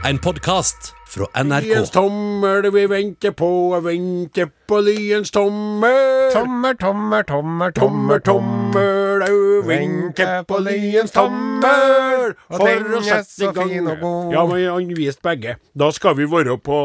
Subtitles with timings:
[0.00, 1.66] En podkast fra NRK.
[1.66, 6.30] Lyens tommel vi venter på, jeg venter på lyens tommel.
[6.32, 12.32] Tommer, tommer, tommer, Tommer, tommel, au, venter på lyens tommel.
[12.48, 13.76] For å sette i gang.
[14.32, 15.58] Ja, men han viste begge.
[15.76, 16.80] Da skal vi være på,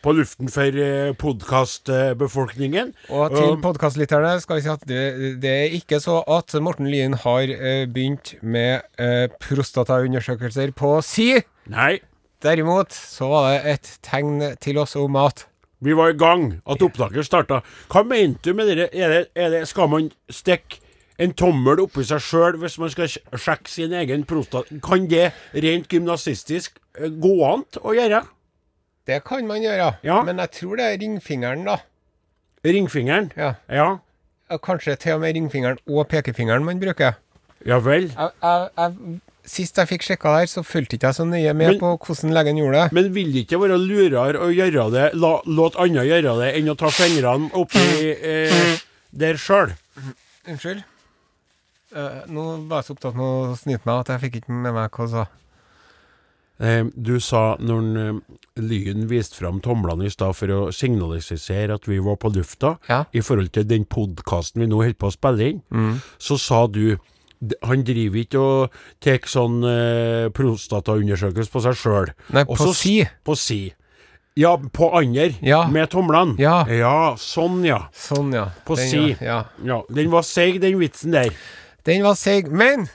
[0.00, 2.96] på luften for eh, podkastbefolkningen.
[3.12, 5.04] Og til podkastlytterne skal vi si at det,
[5.44, 11.34] det er ikke så at Morten Lyen har eh, begynt med eh, prostataundersøkelser på si.
[11.68, 11.98] Nei,
[12.46, 15.46] Derimot så var det et tegn til oss om at
[15.84, 16.44] vi var i gang.
[16.64, 17.58] At opptaket starta.
[17.92, 18.86] Hva mente du med det?
[18.94, 20.78] Er det, er det skal man stikke
[21.20, 24.70] en tommel oppi seg sjøl hvis man skal sjekke sin egen prostat?
[24.84, 28.22] Kan det rent gymnasistisk eh, gå an å gjøre?
[29.06, 30.22] Det kan man gjøre, Ja.
[30.26, 31.76] men jeg tror det er ringfingeren, da.
[32.66, 33.30] Ringfingeren?
[33.38, 33.52] Ja.
[33.70, 33.88] Ja.
[34.62, 37.14] Kanskje til og med ringfingeren og pekefingeren man bruker.
[37.66, 38.08] Ja vel.
[38.14, 41.68] Jeg, jeg, jeg, sist jeg fikk sjekka der, så fulgte ikke jeg så nøye med
[41.72, 42.92] Men- på hvordan legen gjorde det.
[42.92, 46.68] Men vil det ikke være lurere å gjøre det, la, låt andre gjøre det, enn
[46.68, 48.78] å ta fingrene oppi eh,
[49.12, 49.72] der sjøl?
[50.46, 50.82] Unnskyld?
[51.96, 54.74] Uh, nå var jeg så opptatt med å snyte meg at jeg fikk ikke med
[54.74, 55.26] meg hva du sa.
[56.58, 61.84] Eh, du sa når eh, Lyn viste fram tomlene i stad for å signalisere at
[61.88, 63.04] vi var på lufta, Ja.
[63.12, 66.00] i forhold til den podkasten vi nå holder på å spille inn, Mm.
[66.18, 66.96] så sa du
[67.62, 72.12] han driver ikke og tar sånn eh, prostataundersøkelse på seg sjøl.
[72.36, 73.00] Nei, på si.
[73.26, 73.60] På si.
[74.36, 75.62] Ja, på andre, Ja.
[75.72, 76.36] med tomlene.
[76.38, 76.66] Ja.
[76.68, 77.86] ja, sånn ja.
[77.96, 78.50] Sånn, ja.
[78.68, 79.04] På Den, si.
[79.24, 79.44] Ja.
[79.64, 79.78] ja.
[79.88, 81.30] Den var seig, den vitsen der.
[81.88, 82.50] Den var seig.
[82.52, 82.88] Men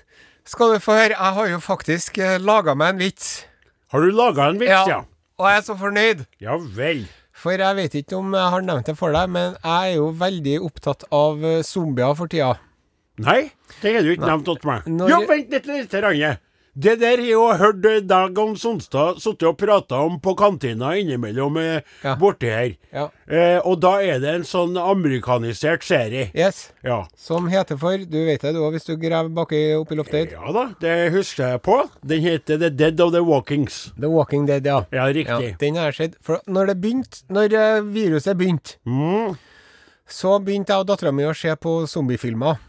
[0.45, 3.31] skal du få høre, jeg har jo faktisk uh, laga meg en vits.
[3.92, 5.02] Har du laga en vits, ja?
[5.42, 6.25] Og jeg er så fornøyd.
[6.44, 7.08] Ja vel.
[7.34, 10.12] For jeg vet ikke om jeg har nevnt det for deg, men jeg er jo
[10.14, 12.53] veldig opptatt av eh, zombier for tida.
[13.20, 14.84] Nei, det har du ikke nevnt til meg.
[14.88, 15.92] Når- Jo, vent litt, litt.
[15.94, 16.38] Ranne.
[16.73, 20.94] Det der har jo hørt eh, deg og Sonstad sittet og prata om på kantina
[20.95, 22.16] innimellom eh, Ja.
[22.16, 22.78] borti her.
[22.94, 23.09] Ja.
[23.28, 26.31] Eh, og da er det en sånn amerikanisert serie.
[26.34, 26.72] Yes.
[26.81, 27.08] Ja.
[27.18, 30.31] Som heter for Du vet det du òg, hvis du graver baki oppi loftet.
[30.31, 31.90] Ja da, det husker jeg på.
[32.08, 33.91] Den heter The Dead of the Walkings.
[34.00, 34.85] The Walking Dead, ja.
[34.94, 35.58] Ja, ja riktig.
[35.59, 36.16] den har jeg sett.
[36.24, 39.35] For når det begynte, når eh, viruset begynte, Mm.
[40.08, 42.59] så begynte jeg og dattera mi å se på zombiefilmer.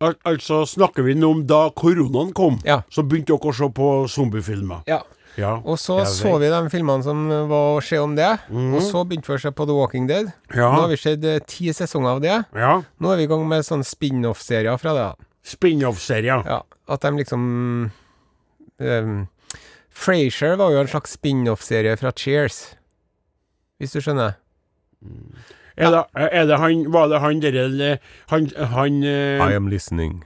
[0.00, 2.82] Al altså, snakker vi nå om da koronaen kom, Ja.
[2.90, 4.84] så begynte dere å se på zombiefilmer.
[4.86, 5.02] Ja.
[5.38, 5.56] Ja.
[5.64, 8.30] Og så så vi de filmene som var å se om det.
[8.50, 10.32] Og så begynte vi å se på The Walking Dead.
[10.54, 10.70] Ja.
[10.74, 12.36] Nå har vi sett eh, ti sesonger av det.
[12.58, 12.72] Ja.
[12.98, 15.06] Nå er vi i gang med sånne spin-off-serier fra det.
[15.46, 16.42] Spin-off-serier.
[16.46, 17.44] Ja, At de liksom
[18.78, 19.28] um,
[19.90, 22.74] Frasier var jo en slags spin-off-serie fra Cheers.
[23.78, 24.34] Hvis du skjønner?
[25.78, 26.00] Er, det,
[26.34, 27.90] er det han Var det han derre
[28.32, 30.24] Han, han I am listening.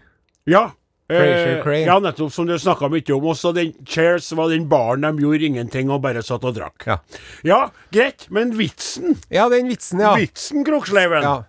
[0.48, 0.70] Ja.
[1.12, 3.26] Eh, ja, nettopp som du snakka mye om.
[3.32, 6.86] Også den Chairs var den baren de gjorde ingenting og bare satt og drakk.
[6.88, 6.96] Ja.
[7.44, 7.60] Ja,
[7.92, 10.14] greit, men vitsen Ja, den vitsen, ja.
[10.16, 11.26] Vitsen, Kroksleiven.
[11.26, 11.42] ja.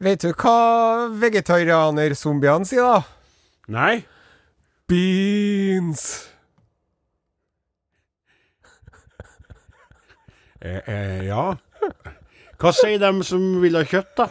[0.00, 3.02] Vet du hva vegetarianerzombiene sier, da?
[3.68, 3.98] Nei?
[4.88, 6.06] Beans.
[10.60, 11.44] Eh, eh, ja.
[12.60, 14.28] Hva sier dem som vil ha kjøtt, da?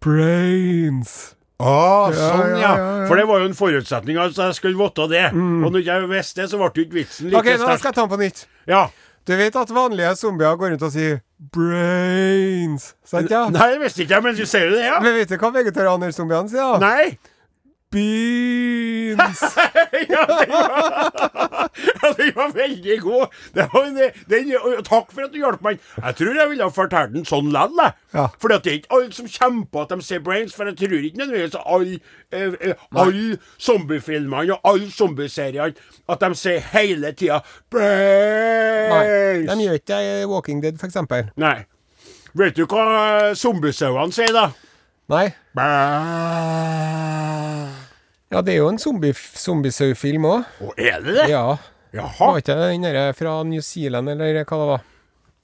[0.00, 1.12] Brains.
[1.60, 2.70] Ah, sånn, ja, ja, ja,
[3.02, 3.06] ja.
[3.10, 5.26] For det var jo en forutsetning at jeg skulle vite det.
[5.36, 7.96] Og når jeg visste det, så ble jo ikke vitsen like OK, nå skal jeg
[7.98, 8.46] ta den på nytt.
[8.70, 8.86] Ja.
[9.28, 11.18] Du vet at vanlige zombier går rundt og sier
[11.52, 13.42] brains, sant ja?
[13.52, 14.96] Nei, det visste ikke jeg, men du sier det, ja.
[15.04, 16.80] Men vet du hva vegetarianerzombiene sier?
[16.80, 16.88] da?
[16.96, 17.29] Nei.
[17.92, 19.40] Beans.
[20.08, 21.70] ja, den var,
[22.02, 23.26] ja, den var veldig god.
[23.54, 23.88] Det var,
[24.30, 24.52] den,
[24.84, 25.80] takk for at du hjalp meg.
[25.96, 27.96] Jeg tror jeg ville ha fortalt den sånn likevel.
[28.14, 28.28] Ja.
[28.42, 30.94] Fordi det er ikke alle som kommer på at de ser Brains, for jeg tror
[31.08, 31.98] ikke nødvendigvis alle
[32.30, 35.74] eh, eh, alle zombiefilmene og alle zombieseriene
[36.10, 37.40] at de ser hele tida
[37.74, 39.04] Nei,
[39.46, 41.30] de gjør ikke det i Walking Dead, for eksempel.
[41.40, 41.58] Nei.
[42.38, 44.50] Vet du hva zombiesauene sier, da?
[45.10, 45.26] Nei.
[45.58, 45.66] Bæ.
[48.30, 50.50] Ja, det er jo en zombie-sau-film òg.
[50.62, 51.24] Å, er det det?
[51.32, 51.56] Ja.
[51.90, 52.28] Jaha.
[52.30, 54.84] Var ikke den derre fra New Zealand, eller hva det var?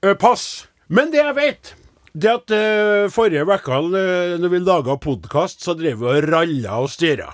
[0.05, 0.45] Uh, pass.
[0.87, 1.73] Men det jeg vet,
[2.15, 6.79] det at uh, forrige uke uh, når vi laga podkast, så drev vi og ralla
[6.85, 7.33] og styra.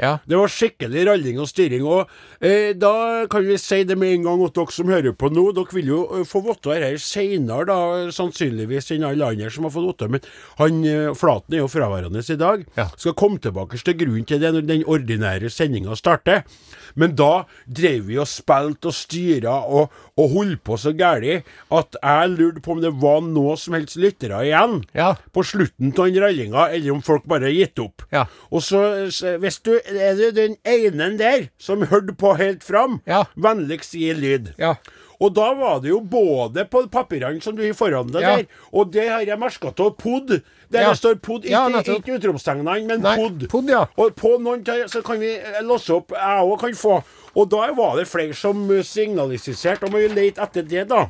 [0.00, 0.16] Ja.
[0.24, 1.84] Det var skikkelig ralling og styring.
[1.84, 2.10] Og
[2.40, 5.46] eh, da kan vi si det med en gang at dere som hører på nå,
[5.56, 7.78] dere vil jo eh, få vite dette her seinere, da,
[8.14, 10.10] sannsynligvis enn alle andre som har fått vite.
[10.16, 10.28] Men
[10.60, 12.64] han eh, Flaten er jo fraværende i dag.
[12.78, 12.88] Ja.
[12.96, 16.46] Skal komme tilbake til grunnen til det når den ordinære sendinga starter.
[16.94, 21.36] Men da drev vi og spilte og styra og, og holdt på så gæli
[21.70, 25.14] at jeg lurte på om det var noe som helst lyttere igjen Ja.
[25.34, 28.02] på slutten av den rallinga, eller om folk bare gitt opp.
[28.12, 28.24] Ja.
[28.50, 28.80] Og så,
[29.40, 33.24] hvis du er du den ene der som hørte på helt fram, Ja.
[33.36, 34.54] vennligst gi lyd.
[34.58, 34.74] Ja.
[35.20, 38.36] Og da var det jo både på papirene som du har foran deg Ja.
[38.36, 40.40] der, og det har jeg merka av POD.
[40.70, 40.88] Der Ja.
[40.90, 43.48] det står POD, ikke, Ja, ikke utropstegnene, men Nei, POD.
[43.48, 43.86] pod, ja.
[43.98, 47.02] Og på noen så kan vi eh, låse opp, jeg òg kan få.
[47.36, 51.08] Og da var det flere som eh, signaliserte, og må jo lete etter det, da.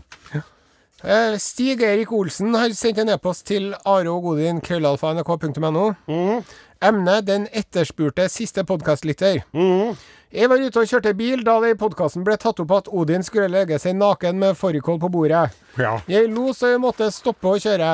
[1.03, 5.95] Eh, Stig Erik Olsen har sendt en e-post til arogodin krøllalfa.nrk.no.
[6.09, 6.45] Mhm.
[6.83, 9.43] Emne 'Den etterspurte siste podkastlytter'.
[9.53, 9.97] Mhm.
[10.31, 13.25] Jeg var ute og kjørte bil da det i podkasten ble tatt opp at Odin
[13.27, 15.57] skulle legge seg naken med fårikål på bordet.
[15.75, 15.97] Ja.
[16.07, 17.89] Jeg lo så jeg måtte stoppe å kjøre.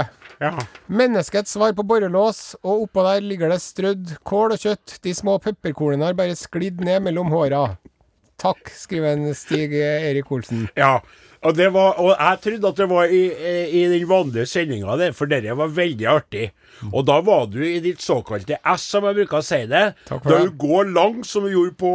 [0.45, 0.51] ja.
[0.93, 4.99] Menneskets svar på borrelås, og oppå der ligger det strødd kål og kjøtt.
[5.01, 7.71] De små pepperkornene har bare sklidd ned mellom håra.
[8.37, 10.67] Takk, skriver en Stig Erik Olsen.
[10.77, 10.99] Ja,
[11.41, 13.23] og, det var, og jeg trodde at det var i,
[13.81, 16.51] i den vanlige sendinga, for dette var veldig artig.
[16.93, 19.87] Og da var du i ditt såkalte S, som jeg bruker å si det.
[20.13, 21.95] Da du går langt, som du gjorde på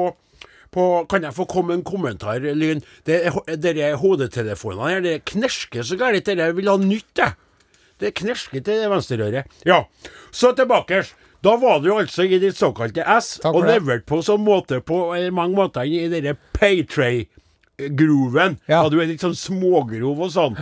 [0.72, 2.80] på, kan jeg få komme en kommentar, Lyn?
[3.08, 3.20] Det
[3.62, 6.28] Dere hodetelefonene her, det knersker så gærent.
[6.28, 7.36] Dere vil ha nytt, jeg.
[8.02, 9.52] Det knersker til det venstrerøret.
[9.68, 9.84] Ja.
[10.34, 11.04] Så tilbake.
[11.42, 15.30] Da var du altså i ditt såkalte S, og leverte på sånn måte på eh,
[15.34, 18.60] mange måter i denne Paytray-groven.
[18.70, 18.84] Ja.
[18.84, 18.90] Ja.
[18.94, 20.58] du er litt sånn smågrov og sånn.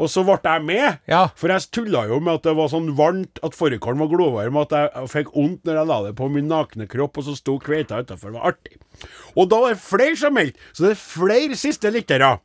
[0.00, 1.26] Og så ble jeg med, Ja.
[1.36, 4.72] for jeg tulla jo med at det var sånn varmt at fårikålen var glovarm, at
[4.72, 8.00] jeg fikk vondt når jeg la det på min nakne kropp, og så sto kveita
[8.00, 8.32] utafor.
[8.32, 8.78] Det var artig.
[9.36, 12.38] Og da er det flere som meldte, så det er flere siste lyttere.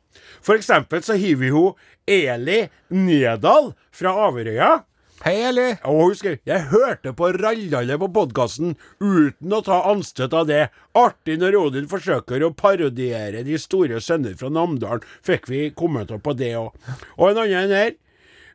[0.44, 1.64] For eksempel så hiver vi jo
[2.06, 4.84] Eli Nedal fra Averøya.
[5.24, 5.70] Hei, Eli.
[5.88, 10.66] Og husker, Jeg hørte på Rallalle på podkasten uten å ta anstøt av det.
[10.94, 15.04] Artig når Odin forsøker å parodiere de store sønner fra Namdalen.
[15.24, 16.76] Fikk vi kommentarer på det òg.
[17.16, 17.94] Og en annen her.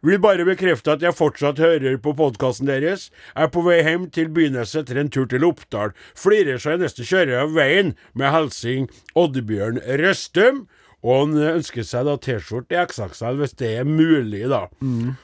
[0.01, 3.09] Vil bare bekrefte at jeg fortsatt hører på podkasten deres.
[3.37, 5.93] Er på vei hjem til Byneset etter en tur til Oppdal.
[6.17, 7.93] Flirer så jeg nesten kjører av veien.
[8.17, 8.87] Med hilsing
[9.17, 10.63] Oddbjørn Røstum.
[11.01, 14.67] Og han ønsker seg da T-skjorte i XXL, hvis det er mulig, da.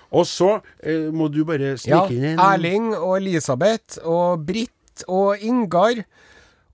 [0.09, 5.37] Og så eh, må du bare Ja, inn en Erling og Elisabeth og Britt og
[5.45, 6.01] Ingar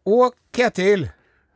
[0.08, 1.10] og Ketil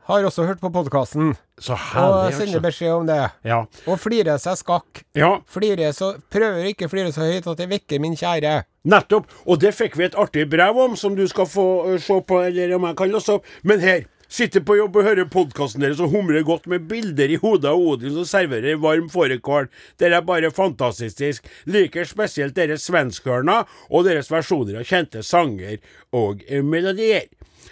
[0.08, 2.60] har også hørt på podkasten Så og sender altså.
[2.64, 3.18] beskjed om det.
[3.48, 3.62] Ja.
[3.88, 5.02] Og flirer seg skakk.
[5.16, 8.62] ja, Flirer så, prøver ikke å flire så høyt at det vekker min kjære.
[8.88, 9.28] nettopp.
[9.48, 12.40] Og det fikk vi et artig brev om, som du skal få eh, se på,
[12.44, 13.46] eller om jeg kan låse opp.
[13.64, 14.06] Men her.
[14.28, 17.80] Sitter på jobb og hører podkasten deres og humrer godt med bilder i hodet av
[17.80, 19.70] Odin som serverer varm fårikål.
[20.02, 21.48] Dere er bare fantastisk.
[21.72, 25.80] Liker spesielt deres svenskhørna og deres versjoner av kjente sanger
[26.12, 27.30] og eh, melodier.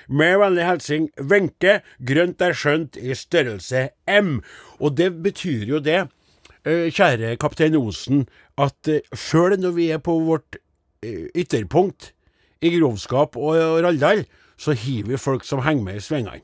[0.08, 1.82] Med vennlig hilsen Wenche.
[2.00, 4.38] Grønt er skjønt i størrelse M.
[4.80, 6.06] Og det betyr jo det,
[6.64, 10.56] eh, kjære kaptein Osen, at uh, sjøl når vi er på vårt
[11.04, 12.14] eh, ytterpunkt
[12.64, 14.24] i grovskap og, Raldal,
[14.58, 16.44] så hiver vi folk som henger med i svingene.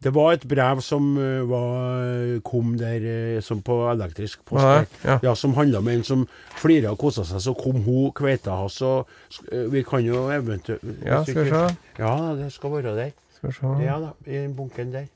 [0.00, 4.64] Det var et brev som eh, var, kom der eh, som på elektrisk post.
[4.64, 5.18] Ja, ja.
[5.22, 5.34] ja.
[5.36, 6.22] som handla med en som
[6.56, 7.42] flira og kosa seg.
[7.44, 9.10] Så kom hun kveita hans, og
[9.52, 11.64] eh, vi kan jo eventuelt Ja, skal vi se.
[12.00, 13.12] Ja, det skal være der.
[13.36, 13.74] Skal vi se.
[13.84, 15.10] Ja da, i den bunken der.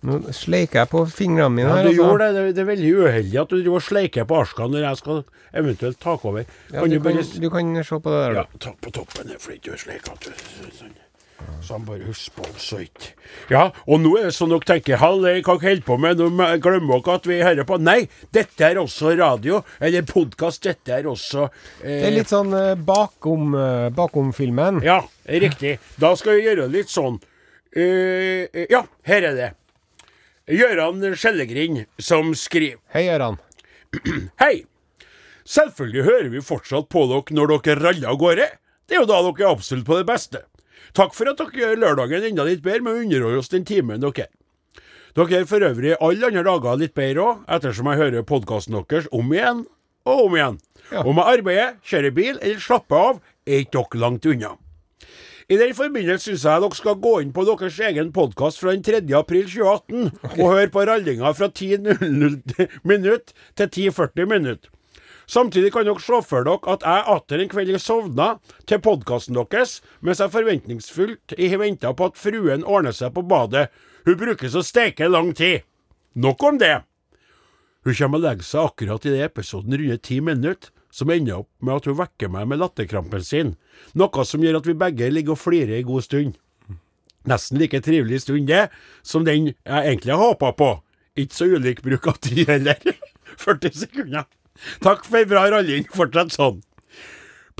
[0.00, 1.82] Nå sleiker jeg på fingrene mine Ja, her.
[1.84, 2.04] du altså.
[2.06, 2.54] gjorde det.
[2.56, 6.00] Det er- veldig uheldig at du driver og sleiker på arskene når jeg skal eventuelt
[6.00, 6.44] ta over.
[6.72, 8.90] Ja, kan du, du bare kan, du kan se på det der, Ja, ta på
[8.90, 10.30] toppen her, for ikke å sleike du
[10.72, 10.96] sånn.
[11.60, 13.12] Så han bare husk på så ikke
[13.50, 16.16] Ja, og nå er det sånn dere tenker Hallei, hva holder på med?
[16.16, 16.30] Nå
[16.60, 17.78] glemmer dere at vi hører på.
[17.80, 20.62] Nei, dette er også radio, eller podkast.
[20.62, 21.50] Dette er også
[21.84, 24.80] eh, Det er litt sånn eh, bakom, eh, bakom filmen.
[24.82, 25.78] Ja, riktig.
[25.98, 27.20] Da skal vi gjøre litt sånn.
[27.76, 29.50] Eh, ja, her er det.
[30.50, 32.80] Gøran Skjellegrind som skriver.
[32.94, 33.38] Hei, Gøran.
[34.42, 34.64] Hei!
[35.50, 38.48] Selvfølgelig hører vi fortsatt på dere når dere raller av gårde.
[38.86, 40.42] Det er jo da dere er absolutt på det beste.
[40.98, 44.02] Takk for at dere gjør lørdagen enda litt bedre med å underholde oss den timen
[44.02, 44.26] dere.
[45.18, 49.08] Dere er for øvrig alle andre dager litt bedre òg, ettersom jeg hører podkasten deres
[49.14, 49.64] om igjen
[50.10, 50.58] og om igjen.
[50.90, 51.04] Ja.
[51.06, 54.56] Om jeg arbeider, kjører bil eller slapper av, er ikke dere langt unna.
[55.50, 58.84] I den forbindelse syns jeg dere skal gå inn på deres egen podkast fra den
[58.86, 59.00] 3.
[59.18, 64.68] april 2018 og høre på rallinga fra 10.00 minutt til 10.40 minutt.
[65.26, 68.28] Samtidig kan dere se for dere at jeg atter en kveld sovna
[68.70, 73.72] til podkasten deres, mens jeg forventningsfullt har venta på at fruen ordner seg på badet.
[74.06, 75.66] Hun brukes å steke lang tid.
[76.14, 76.76] Nok om det.
[77.82, 81.50] Hun kommer og legger seg akkurat i den episoden rundt ti minutter, som ender opp
[81.62, 83.54] med at hun vekker meg med latterkrampen sin,
[83.94, 86.38] noe som gjør at vi begge ligger og flirer en god stund.
[87.30, 88.68] Nesten like trivelig stund, det,
[89.02, 90.70] som den jeg egentlig håpa på.
[91.20, 92.80] Ikke så ulik bruk av tid heller.
[93.44, 94.26] 40 sekunder.
[94.84, 95.86] Takk for bra ralling.
[95.94, 96.60] Fortsett sånn.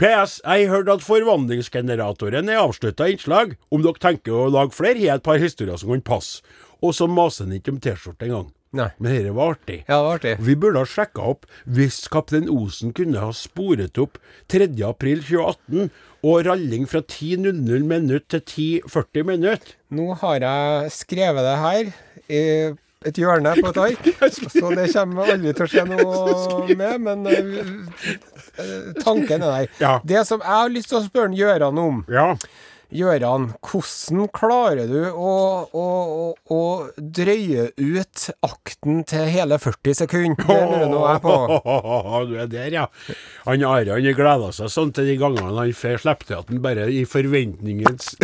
[0.01, 0.39] PS.
[0.41, 3.57] Jeg hørte at forvandlingsgeneratoren er avslutta innslag.
[3.69, 6.41] Om dere tenker å lage flere, har jeg et par historier som kan passe.
[6.81, 8.49] Og så maser han ikke om T-skjorte engang.
[8.77, 8.91] Nei.
[9.03, 9.81] Men dette var artig.
[9.89, 10.35] Ja, det var artig.
[10.47, 14.21] Vi burde ha sjekka opp hvis kaptein Osen kunne ha sporet opp
[14.53, 14.69] 3.
[14.87, 15.89] april 2018
[16.23, 18.45] og ralling fra 10.00 minutt til
[18.87, 19.75] 10.40 minutt.
[19.91, 21.91] Nå har jeg skrevet det her
[22.31, 22.43] i
[23.09, 24.09] et hjørne på et ark,
[24.53, 29.71] så det kommer aldri til å skje noe med, men eh, tanken er der.
[29.81, 29.95] Ja.
[30.05, 32.35] Det som jeg har lyst til å spørre Gjøran om Ja.
[32.91, 35.35] Gjøran, hvordan klarer du å,
[35.71, 36.63] å, å, å
[36.99, 40.43] drøye ut akten til hele 40 sekunder?
[40.49, 41.37] Det lurer nå jeg på.
[42.31, 42.85] Du er der, ja.
[43.47, 46.63] Han Are han gleda seg sånn til de gangene han får slippe til at han
[46.65, 48.17] bare i forventningens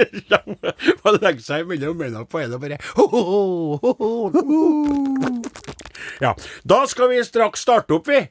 [1.04, 2.80] Man legger seg mellom beina på en og bare
[6.24, 6.34] Ja.
[6.64, 8.24] Da skal vi straks starte opp, vi.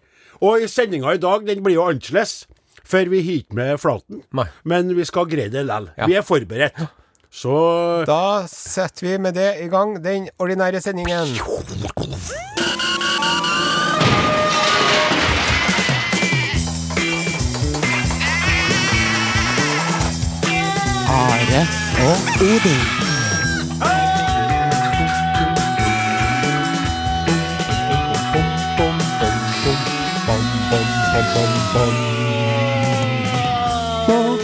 [0.46, 2.48] Og sendinga i dag, den blir jo annerledes.
[2.90, 4.24] For vi har ikke med Flaten.
[4.34, 4.48] Nei.
[4.66, 5.92] Men vi skal greie det likevel.
[5.98, 6.08] Ja.
[6.10, 6.82] Vi er forberedt.
[7.30, 7.54] Så
[8.10, 11.38] Da setter vi med det i gang den ordinære sendingen.
[21.10, 21.62] Are
[22.10, 23.00] og Odin.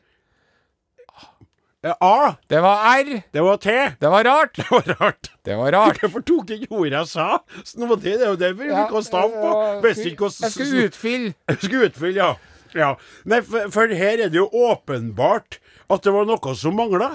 [1.83, 3.22] Eh, A, Det var R.
[3.33, 3.69] det var T.
[4.00, 4.55] Det var rart.
[4.55, 5.31] Det var rart.
[5.45, 6.00] Det var rart.
[6.01, 7.38] Hvorfor tok du ikke ordet jeg sa?
[7.67, 9.50] Snodig, det er jo det vi Ja, fikk å stav på.
[9.83, 11.33] Hvordan Jeg skulle utfylle.
[11.51, 12.33] Jeg skulle utfylle, ja.
[12.74, 12.95] ja.
[13.29, 15.60] Nei, for, for her er det jo åpenbart
[15.91, 17.12] at det var noe som mangla.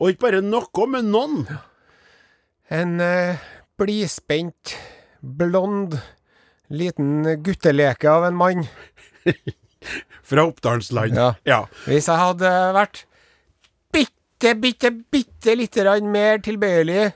[0.00, 1.44] Og ikke bare noe, men noen.
[2.72, 3.36] En uh,
[3.78, 4.74] blidspent,
[5.20, 5.98] blond,
[6.70, 8.66] liten gutteleke av en mann.
[10.30, 11.16] Fra Oppdalsland.
[11.16, 11.30] Ja.
[11.48, 11.60] ja.
[11.86, 13.04] Hvis jeg hadde vært
[13.92, 17.10] bitte, bitte, bitte lite grann mer tilbøyelig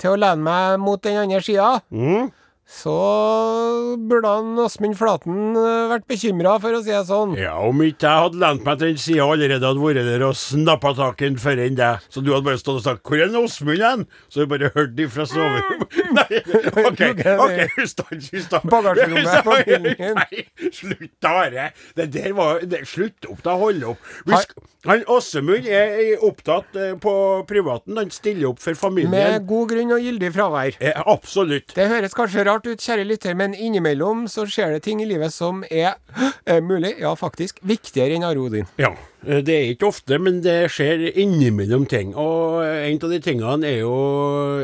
[0.00, 2.30] til å lene meg mot den andre sida, Mm.
[2.70, 7.34] Så burde han Åsmund Flaten eh, vært bekymra, for å si det sånn.
[7.38, 10.36] Ja, om ikke jeg hadde lent meg til den sida allerede hadde vært der og
[10.38, 13.24] snappa tak i den før enn deg, så du hadde bare stått og sagt 'Hvor
[13.24, 15.98] er Åsmund hen?' Så du bare hørt fra soverommet.
[16.18, 16.40] Nei,
[16.88, 17.02] OK,
[17.42, 18.70] OK, stans, stans.
[18.70, 20.20] Bagasjerommet på bilen.
[20.22, 21.70] Nei, slutt, Are.
[21.96, 23.56] Det der var det, Slutt opp, da.
[23.60, 24.10] Hold opp.
[24.88, 27.12] Han Åsemund er opptatt eh, på
[27.48, 27.98] privaten.
[28.00, 29.12] Han stiller opp for familien.
[29.12, 30.78] Med god grunn og gyldig fravær.
[30.80, 31.74] Eh, absolutt.
[31.76, 35.32] Det høres kanskje rart ut, kjære lytter, men innimellom så skjer det ting i livet
[35.32, 35.94] som er,
[36.46, 38.66] er mulig, ja faktisk, viktigere enn Are Odin.
[38.80, 38.90] Ja.
[39.26, 42.14] eh, Det er ikke ofte, men det skjer innimellom ting.
[42.14, 43.94] Og en av de tingene er jo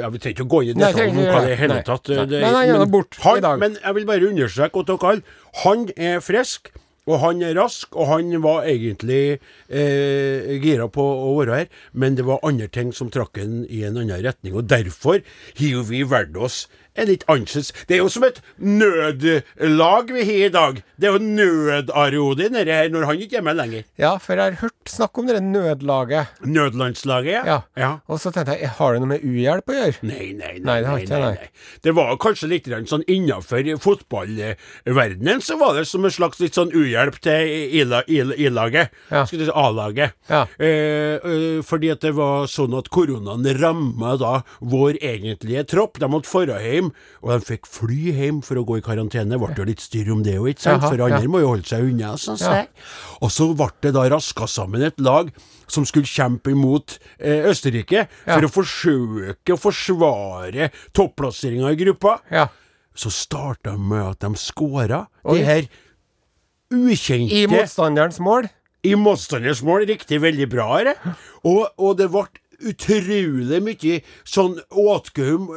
[0.00, 1.74] ja, Vi trenger ikke å gå inn i Nei, om hva det er i hele
[1.80, 2.08] Nei, tatt.
[2.12, 2.26] nei.
[2.26, 3.58] Det, Men han er nå bort han, i dag.
[3.62, 5.22] Men jeg vil bare understreke til dere
[5.64, 6.72] han er frisk.
[7.06, 9.38] Og han er rask, og han var egentlig
[9.70, 13.84] eh, gira på å være her, men det var andre ting som trakk han i
[13.86, 14.56] en annen retning.
[14.58, 15.20] Og derfor
[15.60, 16.56] har vi valgt oss
[16.96, 20.82] en litt annerledes Det er jo som et nødlag vi har i dag.
[20.96, 23.84] Det er jo nød-Arodin her, når han ikke er med lenger.
[24.00, 26.32] Ja, for jeg har hørt snakk om det nødlaget.
[26.46, 27.60] Nødlandslaget, Ja.
[27.76, 27.90] ja.
[28.08, 30.00] Og så tenkte jeg, har det noe med uhjelp å gjøre?
[30.06, 30.76] Nei, nei, nei.
[30.76, 31.48] Nei, nei, nei, nei.
[31.84, 36.72] Det var kanskje litt sånn innafor fotballverdenen, så var det som en slags litt sånn
[36.74, 38.94] uhjelp til I-laget.
[39.10, 39.24] Ja.
[39.26, 40.16] Skulle si A-laget.
[40.30, 40.44] Ja.
[40.58, 46.00] Eh, eh, fordi at det var sånn at koronaen ramma da vår egentlige tropp.
[46.00, 46.85] De måtte dra hjem,
[47.22, 49.30] og de fikk fly hjem for å gå i karantene.
[49.32, 50.86] Det ble jo litt styr om det jo, ikke sant?
[50.86, 52.64] For andre må jo holde seg unna, sånn Ja.
[53.24, 55.30] Og så ble det da raska sammen et lag
[55.66, 62.20] som skulle kjempe imot eh, Østerrike for å forsøke å forsvare topplasseringa i gruppa.
[62.30, 62.48] Ja.
[62.96, 65.66] Så starta de med at de skåra Det her
[66.72, 68.48] ukjente I motstanderens mål?
[68.86, 69.86] i motstanders mål.
[69.88, 70.68] Riktig, veldig bra.
[71.46, 72.26] Og, og det ble
[72.60, 75.50] utrolig mye sånn åtgaum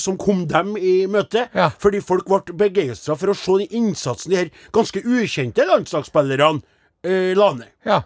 [0.00, 1.46] som kom dem i møte.
[1.54, 1.70] Ja.
[1.80, 6.62] Fordi folk ble begeistra for å se den innsatsen de her ganske ukjente landslagsspillerne
[7.06, 7.72] eh, la ned.
[7.86, 8.02] Ja.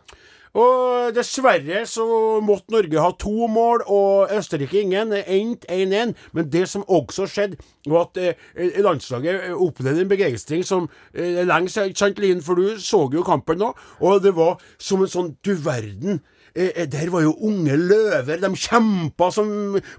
[0.54, 2.04] Og dessverre så
[2.44, 5.11] måtte Norge ha to mål, og Østerrike ingen.
[5.11, 6.14] Endte 1-1.
[6.33, 7.59] Men det som også skjedde,
[7.90, 12.42] var at eh, landslaget opplevde en begeistring som eh, lenge siden.
[12.47, 16.23] For du så jo kampen nå, og det var som en sånn Du verden.
[16.54, 18.38] Eh, eh, der var jo unge løver.
[18.42, 19.49] De kjempa som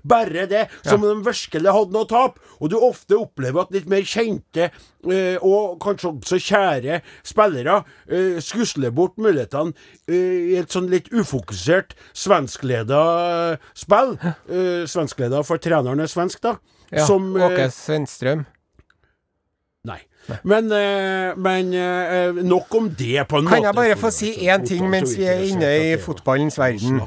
[0.07, 0.65] bare det.
[0.85, 1.11] Som ja.
[1.11, 2.39] de virkelig hadde noe å tape.
[2.59, 8.39] Og du ofte opplever at litt mer kjente eh, og kanskje også kjære spillere eh,
[8.43, 9.75] skusler bort mulighetene
[10.07, 13.03] eh, i et sånn litt ufokusert svenskleda
[13.75, 14.15] spill.
[14.23, 16.57] Eh, svenskleda for treneren er svensk, da.
[16.91, 17.03] ja.
[17.03, 18.47] Som eh, Åke Svenstrøm.
[20.43, 23.65] Men, eh, men eh, nok om det, på en Kan måte.
[23.67, 27.01] jeg bare få si én ting mens vi er inne i fotballens verden?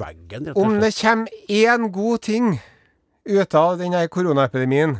[0.00, 2.60] Veggen, Om det kommer én god ting
[3.28, 4.96] ut av denne koronaepidemien,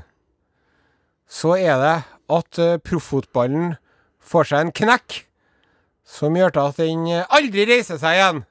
[1.29, 1.97] så er det
[2.31, 3.75] at eh, proffotballen
[4.21, 5.25] får seg en knekk
[6.07, 8.45] som gjør til at den aldri reiser seg igjen.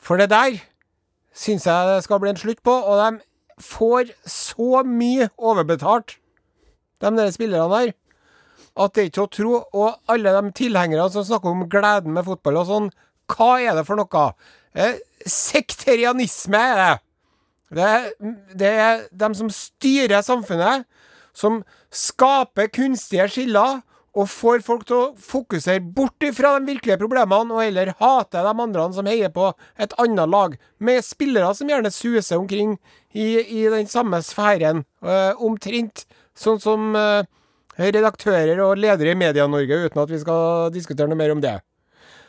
[0.00, 0.56] For det der
[1.36, 6.16] syns jeg det skal bli en slutt på, og de får så mye overbetalt,
[7.00, 7.92] de der spillerne der,
[8.76, 9.56] at det er ikke å tro.
[9.76, 12.92] Og alle de tilhengerne som snakker om gleden med fotball og sånn,
[13.32, 14.28] hva er det for noe?
[14.76, 16.94] Eh, sekterianisme er det.
[17.76, 17.90] Det
[18.54, 20.86] det er dem som styrer samfunnet,
[21.36, 23.80] som skaper kunstige skiller
[24.16, 28.52] og får folk til å fokusere bort fra de virkelige problemene, og heller hate de
[28.64, 32.78] andre som heier på et annet lag, med spillere som gjerne suser omkring
[33.12, 36.06] i, i den samme sfæren, eh, omtrent
[36.36, 37.28] sånn som eh,
[37.78, 41.58] redaktører og ledere i Media-Norge, uten at vi skal diskutere noe mer om det.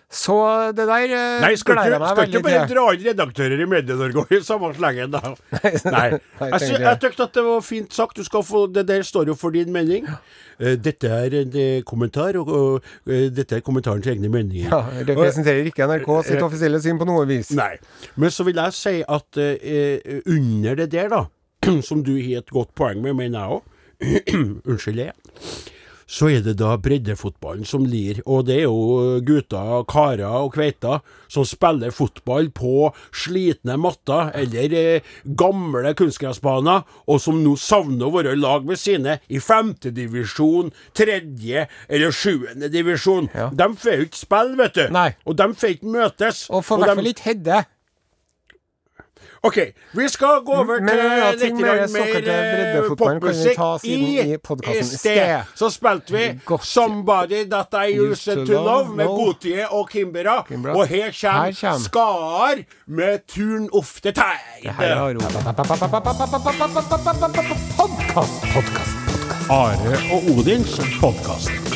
[0.07, 0.33] Så
[0.71, 3.59] det der eh, Nei, skal gleder ikke, jeg meg skal ikke bare dra inn redaktører
[3.59, 5.33] i Medie-Norge i samme slengen, da?
[5.97, 6.05] Nei.
[6.15, 6.79] Jeg, jeg.
[6.85, 8.15] jeg tykte at det var fint sagt.
[8.15, 10.07] Du skal få, det der står jo for din mening.
[10.63, 14.71] Eh, dette er en eh, kommentar, og, og dette er kommentaren til egne meninger.
[14.71, 17.51] Ja, representerer ikke NRK sitt offisielle syn på noe vis.
[17.59, 17.73] Nei.
[18.15, 19.43] Men så vil jeg si at
[20.23, 21.25] under det der, da,
[21.89, 23.73] som du har et godt poeng med, mener jeg òg
[24.69, 25.17] Unnskyld igjen.
[26.07, 31.01] Så er det da breddefotballen som lir, og det er jo gutter, karer og kveiter
[31.27, 38.15] som spiller fotball på slitne matter eller eh, gamle kunstgressbaner, og som nå savner å
[38.15, 43.27] være i lag med sine i femtedivisjon, tredje eller sjuende divisjon.
[43.35, 43.51] Ja.
[43.51, 44.85] De får jo ikke spille, vet du.
[44.95, 45.09] Nei.
[45.27, 46.45] Og de får ikke møtes.
[46.47, 47.65] Og får i hvert fall ikke Hedde.
[49.47, 49.57] OK,
[49.93, 53.59] vi skal gå over til en annen litt såkalt mer eh, popmusikk.
[53.83, 54.37] i
[54.77, 56.65] i sted så spilte vi Godt.
[56.65, 60.41] 'Somebody That I Used to Love' med Gotie og Kimbera.
[60.47, 60.75] Kimbra.
[60.75, 64.73] Og her kommer kommer- Skar med 'Turn Off The Tide'.
[68.53, 68.95] Podkast.
[69.49, 71.66] Are og Odins podkast.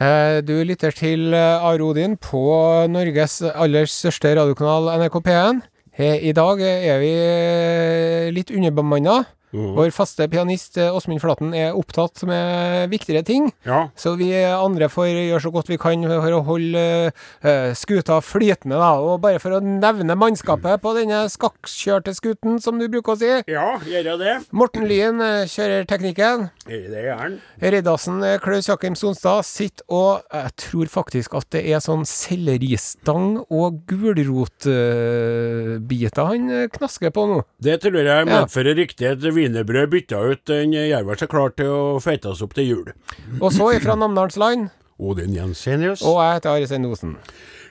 [0.00, 2.40] Eh, Du lytter til eh, Are Odin på
[2.88, 5.60] Norges aller største radiokanal NRK P1.
[6.00, 9.18] I dag er vi eh, litt underbemanna.
[9.50, 13.50] Vår faste pianist eh, Åsmund Flaten er opptatt med viktigere ting.
[13.66, 13.88] Ja.
[13.98, 18.78] Så vi andre får gjøre så godt vi kan for å holde uh, skuta flytende,
[18.78, 18.92] da.
[19.02, 23.30] Og bare for å nevne mannskapet på denne skakkjørte skuten, som du bruker å si.
[23.50, 24.34] ja, gjør jeg det?
[24.56, 26.48] Morten Lyen eh, kjører teknikken.
[26.66, 27.38] Det det han.
[27.60, 33.80] Reddasen Klaus Jakim Sonstad sitter og Jeg tror faktisk at det er sånn selleristang og
[33.90, 37.38] gulrotbiter han eh, knasker på nå.
[37.62, 39.06] Det tror jeg medfører riktig.
[39.10, 40.44] Et wienerbrød bytta ut.
[40.50, 42.92] Den gjør seg klar til å feites opp til jul.
[43.40, 44.70] Og så ifra Namdalsland.
[45.00, 46.04] Odin Jensenius.
[46.04, 47.16] Og jeg heter Are Sein Osen.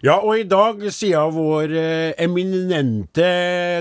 [0.02, 3.28] Ja, og i dag, siden vår eh, eminente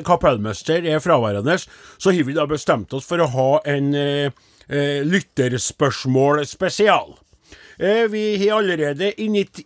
[0.07, 4.35] kapellmester er fraværende, så har vi da bestemt oss for å ha en eh,
[4.67, 7.15] eh, lytterspørsmål spesial.
[7.79, 9.63] Eh, vi har allerede init,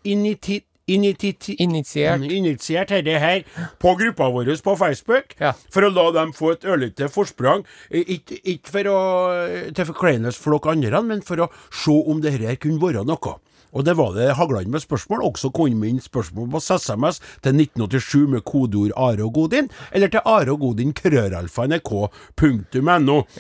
[0.89, 2.21] initi, initi, Initiert.
[2.33, 3.45] initiert dette her
[3.79, 5.53] på gruppa vår på Facebook, Ja.
[5.71, 7.65] for å la dem få et ørlite forsprang.
[7.91, 12.57] Ikke for å til forkleinelse for dere andre, men for å se om dette her
[12.57, 13.39] kunne være noe.
[13.75, 15.23] Og det var det haglende med spørsmål.
[15.33, 20.21] Også kom inn spørsmål på SMS til 1987 med kodeord Are og Godin, eller til
[20.27, 21.65] Are og Godin krøralfa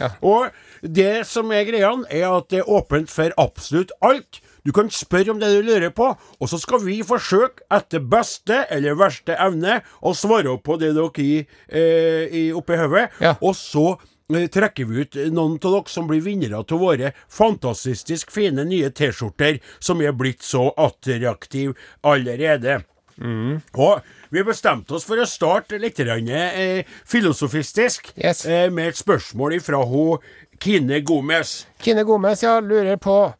[0.00, 0.08] Ja.
[0.22, 0.48] Og
[0.82, 4.40] det som er greia, er at det er åpent for absolutt alt.
[4.64, 8.60] Du kan spørre om det du lurer på, og så skal vi forsøke etter beste
[8.70, 13.08] eller verste evne å svare opp på det dere gir eh, i- oppi hodet.
[13.20, 13.34] Ja.
[13.42, 13.96] Og så
[14.30, 18.90] eh, trekker vi ut noen av dere som blir vinnere til våre fantastisk fine nye
[18.94, 21.74] T-skjorter, som er blitt så attraktive
[22.06, 22.84] allerede.
[23.22, 24.00] Og
[24.32, 28.44] vi bestemte oss for å starte litt eh, filosofistisk Yes.
[28.46, 30.18] eh, med et spørsmål fra hun
[30.62, 31.66] Kine Gomez.
[31.82, 33.32] Kine Gomez ja, lurer på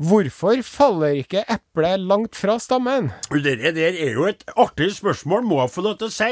[0.00, 3.10] Hvorfor faller ikke eplet langt fra stammen?
[3.28, 6.30] Det der er jo et artig spørsmål, må jeg få lov til å si.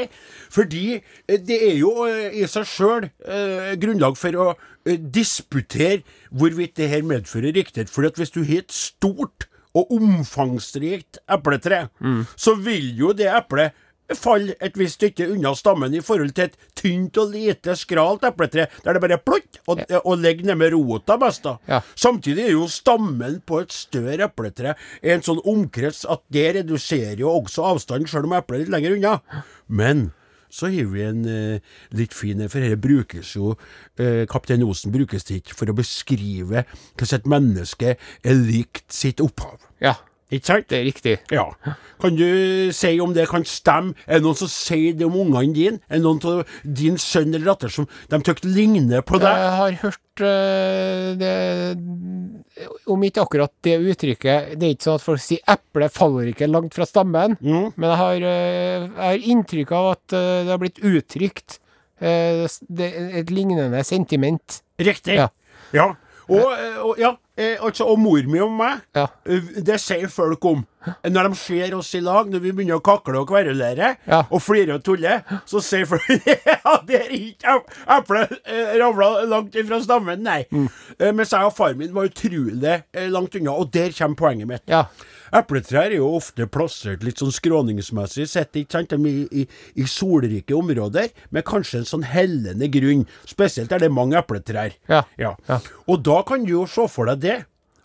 [0.49, 4.47] Fordi eh, det er jo eh, i seg sjøl eh, grunnlag for å
[4.89, 6.01] disputere
[6.33, 7.93] hvorvidt det her medfører riktighet.
[7.93, 9.45] For hvis du har et stort
[9.77, 11.83] og omfangsrikt epletre,
[12.33, 13.77] så vil jo det eplet
[14.17, 18.67] falle et visst stykke unna stammen i forhold til et tynt og lite skralt epletre,
[18.83, 21.43] der det bare plott og, og ligger nede rota best.
[21.45, 21.57] da.
[21.69, 21.81] Ja.
[21.95, 27.33] Samtidig er jo stammen på et større epletre en sånn omkrets at det reduserer jo
[27.39, 29.43] også avstanden, selv om eplet er litt lenger unna.
[29.67, 30.09] Men
[30.49, 31.61] så har vi en eh,
[31.93, 33.53] litt fin For dette brukes jo
[34.01, 39.61] eh, Kaptein Osen brukes ikke for å beskrive hvordan et menneske er likt sitt opphav.
[39.83, 39.95] Ja,
[40.31, 40.67] Ikke sant?
[40.69, 41.13] det er riktig.
[41.33, 41.47] Ja.
[41.99, 43.95] Kan du si om det kan stemme?
[44.05, 45.79] Er det noen som sier det om ungene dine?
[45.89, 49.41] Er det noen av din sønn eller datter som de tykt ligner på deg?
[49.41, 51.33] Jeg har hørt øh, det
[52.91, 56.47] Om ikke akkurat det uttrykket Det er ikke sånn at folk sier 'eple faller ikke
[56.49, 57.73] langt fra stammen', Mm.
[57.75, 61.59] men jeg har, øh, jeg har inntrykk av at øh, det har blitt uttrykt
[62.01, 62.89] øh, det,
[63.19, 64.61] et lignende sentiment.
[64.79, 65.15] Riktig.
[65.15, 65.27] Ja.
[65.73, 65.93] Ja.
[66.29, 69.07] Og, eh, og, ja, eh, altså, og mor mi og meg, Ja.
[69.25, 70.65] eh, det sier folk om.
[71.03, 74.21] Når de ser oss i lag, når vi begynner å kakle og kverulere Ja.
[74.31, 76.05] og flire og tulle, så sier folk
[76.45, 77.57] Ja, det er ikke
[77.97, 78.37] eplet
[78.79, 80.45] ramla langt ifra stammen, nei.
[80.51, 80.69] Mm.
[81.15, 84.63] Mens jeg og far min var utrolig langt unna, og der kommer poenget mitt.
[84.71, 84.85] Ja.
[85.35, 88.93] Epletrær er jo ofte plassert litt sånn skråningsmessig sett, ikke sant?
[88.93, 93.05] I, i, i solrike områder, med kanskje en sånn hellende grunn.
[93.29, 94.73] Spesielt er det mange epletrær.
[94.89, 95.03] Ja.
[95.21, 95.35] Ja.
[95.47, 95.59] Ja.
[95.87, 97.37] Og da kan du jo se for deg det,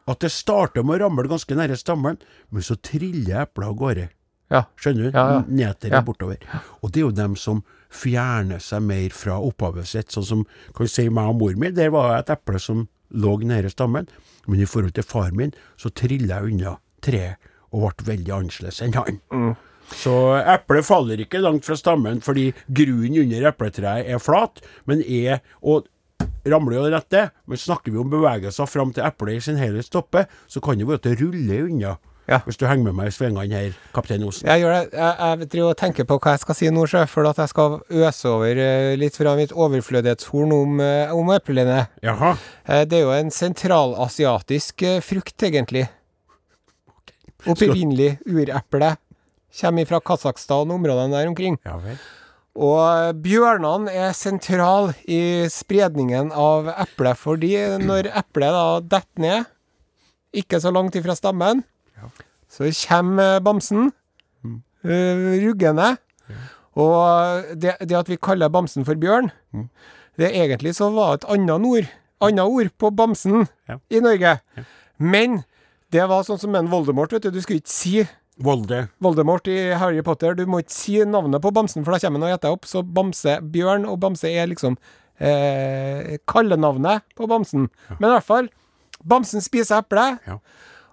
[0.09, 2.18] at det starter med å ramle ganske nære stammen,
[2.52, 4.09] men så triller eplet av gårde.
[4.52, 4.64] ja.
[4.76, 5.16] Skjønner du?
[5.16, 5.44] Ja, ja.
[5.48, 6.02] Nedover Ja.
[6.04, 6.37] bortover.
[6.83, 7.62] Og det er jo dem som
[7.94, 10.11] fjerner seg mer fra opphavet sitt.
[10.12, 13.37] Sånn som kan du si meg og mor mi, der var et eple som lå
[13.40, 14.09] nære stammen.
[14.46, 18.82] Men i forhold til far min, så trilla jeg unna treet og ble veldig annerledes
[18.84, 19.20] enn han.
[19.34, 19.54] Mm.
[19.94, 25.42] Så eplet faller ikke langt fra stammen fordi grunnen under epletreet er flat, men er
[25.60, 25.90] og
[26.48, 27.26] ramler jo rett det.
[27.50, 30.88] Men snakker vi om bevegelser fram til eplet i sin helhet stopper, så kan det
[30.88, 31.96] være at det ruller unna.
[32.24, 32.38] Ja.
[32.46, 34.48] Hvis du henger med meg i svingene her, kaptein Osen.
[34.48, 34.96] Jeg gjør det.
[34.96, 38.30] Jeg, jeg tenker på hva jeg skal si nå, sjø, for at jeg skal øse
[38.30, 41.82] over eh, litt fra mitt overflødighetshorn om, eh, om eplene.
[42.04, 42.30] Jaha.
[42.64, 45.84] Eh, Det er jo en sentralasiatisk frukt, egentlig.
[47.50, 48.94] Opprinnelig ureple.
[49.61, 51.59] Kommer fra Kasakhstan og områdene der omkring.
[51.66, 51.98] Ja vel.
[52.54, 57.50] Og bjørnene er sentral i spredningen av eplet, fordi
[57.83, 59.48] når eplet da detter ned,
[60.35, 61.64] ikke så langt ifra stammen,
[62.50, 63.88] så kommer bamsen
[64.85, 65.96] øh, ruggende.
[66.74, 69.30] Og det, det at vi kaller bamsen for bjørn,
[70.18, 71.90] det egentlig så var et annet ord,
[72.22, 73.78] annet ord på bamsen Ja.
[73.90, 74.37] i Norge.
[74.98, 75.42] Men
[75.94, 77.30] det var sånn som en Voldemort, vet du.
[77.35, 78.02] Du skulle ikke si
[78.42, 78.88] Volde.
[78.98, 80.35] Voldemort i Harry Potter.
[80.35, 82.64] Du må ikke si navnet på bamsen, for da kommer han og gjetter opp.
[82.66, 84.74] Så Bamse Bjørn og Bamse er liksom
[85.22, 87.68] eh, kallenavnet på bamsen.
[88.00, 88.48] Men i hvert fall,
[89.07, 90.38] bamsen spiser eple, Ja.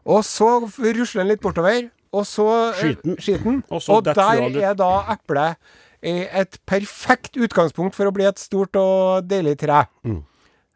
[0.05, 3.17] og så rusler han litt bortover, og så eh, Skiten.
[3.17, 3.63] skiten.
[3.73, 5.57] Og der er da eplet
[6.03, 9.85] eh, et perfekt utgangspunkt for å bli et stort og deilig tre.
[10.05, 10.21] Mm.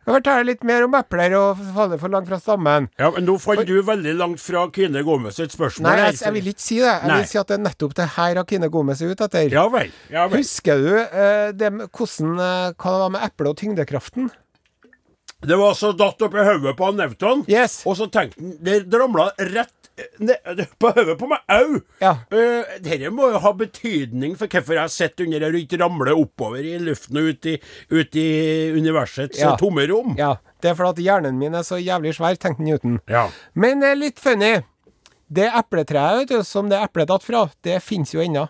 [0.06, 2.90] Kan litt mer om epler og faller for langt fra stammen.
[3.02, 5.88] Ja, men nå falt du veldig langt fra Kine Gomez sitt spørsmål.
[5.90, 6.92] Nei, jeg, jeg vil ikke si det.
[6.92, 7.18] Jeg Nei.
[7.24, 9.50] vil si at det er nettopp det her Kine Gomez er ute etter.
[9.56, 9.90] Ja vel.
[10.14, 10.44] Ja vel.
[10.44, 14.30] Husker du eh, det hvordan, eh, hva det var med eplet og tyngdekraften?
[15.46, 17.82] Det var så datt oppi hodet på Nevton, Yes.
[17.86, 19.85] og så tenkte han Det ramla rett
[20.80, 21.80] på hodet på meg au!
[22.02, 22.16] Ja.
[22.34, 26.14] Uh, Dette må jo ha betydning for hvorfor jeg sitter under her og ikke ramler
[26.20, 27.56] oppover i luften og ut i,
[27.96, 28.28] ut i
[28.76, 29.54] universets Ja.
[29.54, 30.16] eh, tomme rom.
[30.20, 30.36] ja.
[30.66, 32.96] Det er fordi hjernen min er så jævlig svær, tenkte Newton.
[33.12, 33.28] Ja.
[33.54, 34.54] Men det er litt funny.
[35.30, 38.48] Det epletreet vet du, som det eplet datt fra, det fins jo ennå.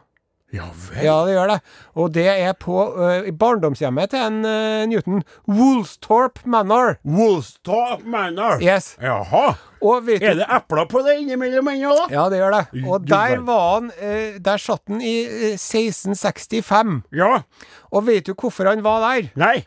[0.55, 1.03] Ja vel.
[1.03, 1.59] Ja, det gjør det.
[1.99, 5.23] Og det er på uh, barndomshjemmet til en uh, Newton.
[5.51, 6.95] Woolstorp Manor.
[7.03, 8.61] Woolstorp Manor.
[8.63, 8.93] Yes.
[9.01, 9.55] Jaha.
[9.85, 12.05] Er det epler på det innimellom ennå, da?
[12.13, 12.85] Ja, det gjør det.
[12.89, 17.03] Og der var han uh, Der satt han i eh, 1665.
[17.13, 17.43] Ja.
[17.91, 19.29] Og vet du hvorfor han var der?
[19.37, 19.59] Nei.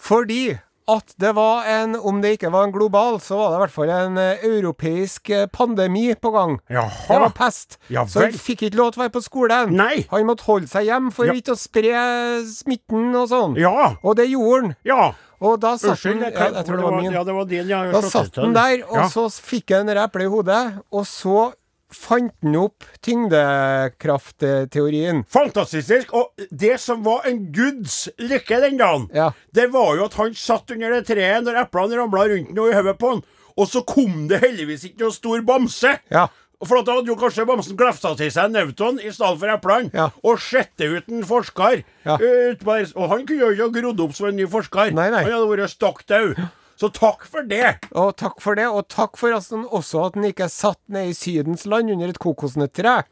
[0.00, 0.56] Fordi
[0.96, 3.74] at det var en, om det ikke var en global, så var det i hvert
[3.76, 6.58] fall en eh, europeisk eh, pandemi på gang.
[6.68, 7.78] Det var pest.
[7.92, 9.74] Ja så han fikk ikke lov til å være på skolen.
[9.78, 10.04] Nei.
[10.10, 11.34] Han måtte holde seg hjem for Ja.
[11.38, 12.04] ikke å spre
[12.50, 13.56] smitten og sånn.
[13.60, 13.94] Ja.
[14.02, 14.74] Og det gjorde han.
[14.86, 15.12] Ja.
[15.40, 17.12] Og da satt han ja, jeg, tror det var min.
[17.16, 17.68] Ja, det var din.
[17.70, 20.60] Ja, Da satt han der, og så fikk han det eplet i hodet,
[20.92, 21.46] og så
[21.94, 25.22] fant han opp tyngdekraftteorien.
[25.30, 26.12] Fantastisk.
[26.16, 29.30] Og det som var en guds lykke den dagen, Ja.
[29.52, 32.74] det var jo at han satt under det treet når eplene ramla rundt noe i
[32.74, 33.22] hodet på han,
[33.56, 35.98] og så kom det heldigvis ikke noen stor bamse.
[36.10, 36.26] Ja.
[36.62, 39.48] For at da hadde jo kanskje bamsen glefsa til seg en Newton i stedet for
[39.48, 40.10] eplene, Ja.
[40.22, 41.82] og sette ut en forsker.
[42.04, 42.14] Ja.
[42.20, 42.86] eh, der.
[42.96, 44.90] Og han kunne jo ikke ha grodd opp som en ny forsker.
[44.92, 45.22] Nei, nei.
[45.24, 46.34] Han hadde vært stokk dau.
[46.80, 47.74] Så takk for det.
[47.92, 51.66] Og takk for det, og takk for også at den ikke satt ned i Sydens
[51.68, 53.02] land under et kokosnøtttre.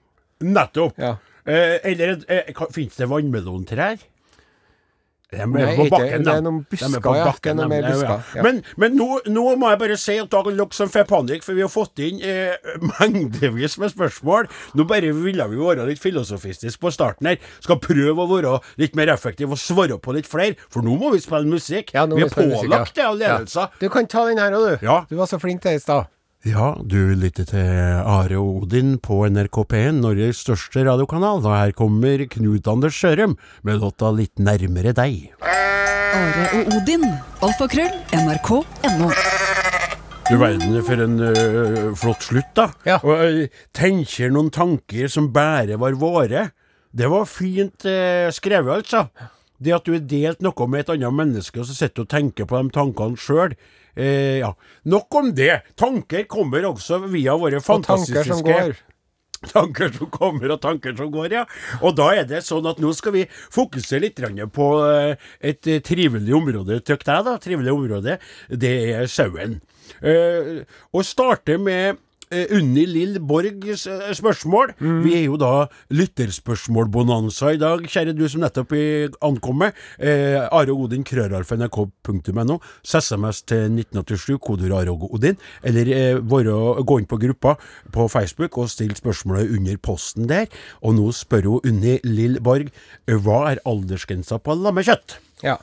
[0.40, 0.96] Nettopp.
[0.96, 1.16] Ja.
[1.44, 4.00] Eh, eller eh, Fins det vannmelontrær?
[5.28, 7.24] De er Nei, på ikke- bakken, det er noen noen De busker, på ja.
[7.28, 8.42] bakken, Det er noe mer busker, ja.
[8.46, 11.60] Men, men nå, nå må jeg bare si at dere som får panikk, for vi
[11.60, 12.56] har fått inn eh,
[12.94, 14.48] mengdevis med spørsmål.
[14.74, 17.36] Nå bare ville vi være litt filosofistiske på starten her.
[17.60, 21.12] Skal prøve å være litt mer effektive og svare på litt flere, for nå må
[21.12, 21.92] vi spille musikk.
[21.92, 23.68] Ja, vi er pålagt det av ledelser.
[23.82, 24.86] Du kan ta den her òg, du.
[24.86, 25.02] Ja.
[25.10, 26.08] Du var så flink til det i stad.
[26.46, 27.66] Ja, du lytter til
[28.06, 31.40] Are og Odin på NRK P1, Norges største radiokanal.
[31.42, 33.34] Og her kommer Knut Anders Sjørum
[33.66, 35.32] med låta Litt nærmere deg.
[35.42, 37.02] Are og Odin.
[37.42, 37.90] Alfakrøll.
[38.14, 39.10] NRK.no.
[40.28, 41.32] Du verden for en ø,
[41.98, 42.68] flott slutt, da.
[42.86, 43.00] Ja.
[43.02, 46.44] Og ø, tenker noen tanker som bare var våre.
[46.94, 49.08] Det var fint eh, skrevet, altså.
[49.58, 52.12] Det at du har delt noe med et annet menneske, og så sitter du og
[52.12, 53.56] tenker på de tankene sjøl.
[53.98, 54.52] Eh, ja.
[54.88, 55.62] Nok om det.
[55.78, 58.76] Tanker kommer også via våre Og tanker fantastiske som går.
[59.52, 61.44] Tanker som kommer, og tanker som går, ja.
[61.78, 64.22] Og da er det sånn at nå skal vi fokusere litt
[64.54, 66.80] på eh, et trivelig område.
[66.82, 67.36] Tykk jeg, da.
[67.42, 68.18] Trivelig område.
[68.50, 69.60] Det er sauen.
[70.02, 74.74] Eh, og starte med Unni Lill Borgs eh, spørsmål.
[75.04, 78.74] Vi er jo da lytterspørsmålbonanza i dag, kjære du som nettopp
[79.24, 79.72] ankommer.
[79.98, 82.58] Eh, Are Odin, krøralfa.nrk.no.
[82.84, 85.38] SMS til 1987, kodeord Are Odin.
[85.62, 87.56] Eller eh, våre, gå inn på gruppa
[87.94, 90.46] på Facebook og still spørsmålet under posten der.
[90.82, 95.18] Og nå spør hun Unni Lill Borg eh, hva er aldersgrensa på lammekjøtt?
[95.44, 95.58] Ja.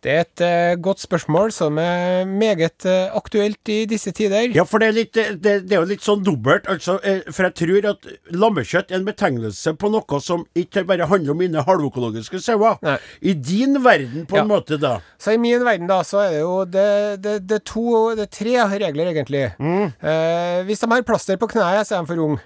[0.00, 4.46] Det er et uh, godt spørsmål som er meget uh, aktuelt i disse tider.
[4.56, 5.12] Ja, for det er, litt,
[5.44, 6.64] det, det er jo litt sånn dobbelt.
[6.72, 11.04] Altså, eh, for jeg tror at lammekjøtt er en betegnelse på noe som ikke bare
[11.10, 12.78] handler om mine halvøkologiske sauer.
[13.20, 14.46] I din verden, på en Ja.
[14.48, 14.94] måte, da.
[15.20, 16.86] Så i min verden, da, så er det jo det,
[17.20, 19.44] det, det to Det tre regler, egentlig.
[19.60, 22.40] Eh, hvis de har plaster på kneet, så er de for unge.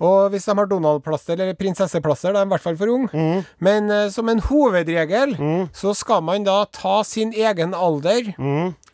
[0.00, 3.44] Og hvis de har Donald-plaster eller prinsesseplaster, da er de i hvert fall for unge.
[3.60, 5.36] Men eh, som en hovedregel
[5.76, 8.32] så skal man da ta sin egen alder,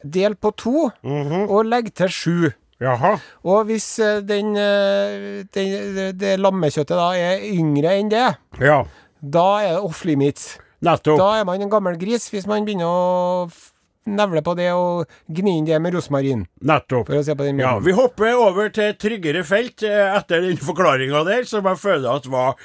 [0.04, 2.52] del på to, og legge til sju.
[2.82, 3.14] Jaha.
[3.46, 8.24] Og hvis eh, den, eh, den, det, lammekjøttet da er yngre enn det,
[8.60, 8.80] Ja.
[9.22, 10.56] da er det off limits.
[10.84, 11.16] Nettopp.
[11.22, 13.46] Da er man en gammel gris hvis man begynner å
[14.04, 16.42] nevle på det og gni inn det med rosmarin.
[16.60, 17.06] Nettopp.
[17.08, 20.58] For å se på den Ja, vi hopper over til tryggere felt eh, etter den
[20.60, 22.58] forklaringa der, som jeg føler at var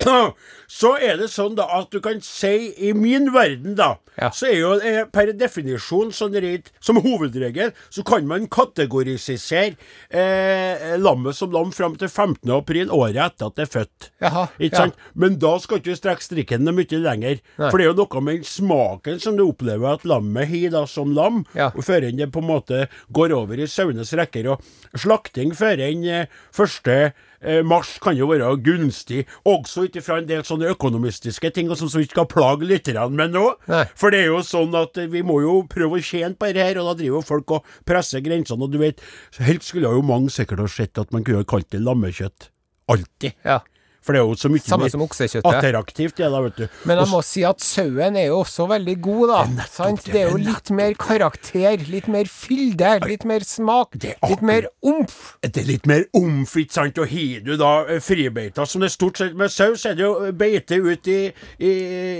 [0.68, 4.30] Så er det sånn da at du kan si i min verden, da, Ja.
[4.32, 9.76] så er jo eh, per definisjon sånn rett Som hovedregel så kan man kategorisere
[10.10, 12.48] eh, lammet som lam fram til 15.
[12.56, 14.08] april året etter at det er født.
[14.24, 14.94] Jaha, Ikke ja.
[15.14, 17.40] Men da skal ikke du strekke strikken mye lenger.
[17.58, 17.70] Nei.
[17.70, 21.12] For det er jo noe med smaken som du opplever at lammet har da som
[21.16, 21.68] lam, Ja.
[21.74, 24.48] og før enn det på en måte går over i sauenes rekker.
[24.56, 24.62] Og
[24.96, 26.26] slakting før enn eh,
[26.56, 27.12] første
[27.66, 31.90] mars kan jo være gunstig, også ut ifra en del sånne økonomistiske ting, og som
[31.92, 33.44] vi ikke skal plage lytterne med nå.
[33.70, 33.84] Nei.
[33.98, 36.66] For det er jo sånn at eh, vi må jo prøve å tjene på dette
[36.66, 39.02] her, og da driver jo folk og presser grensene, og du vet
[39.42, 42.50] Helst skulle jo mange sikkert ha sett at man kunne ha kalt det lammekjøtt.
[42.92, 43.34] Alltid.
[43.44, 43.60] Ja.
[44.06, 45.56] For det er jo så mye Samme som oksekjøttet.
[45.58, 46.66] attraktivt, det da, vet du.
[46.86, 49.40] Men jeg må si at sauen er jo også veldig god, da.
[49.50, 49.66] det,
[50.06, 54.14] Det er jo det er litt mer karakter, litt mer fylde, litt mer smak, er
[54.30, 55.16] litt mer omf.
[55.42, 58.92] Det er litt mer omf, ikke sant, og har du da eh, fribeita, som det
[58.92, 61.18] er stort sett med sau, så er det jo eh, beite ut i,
[61.58, 61.72] i,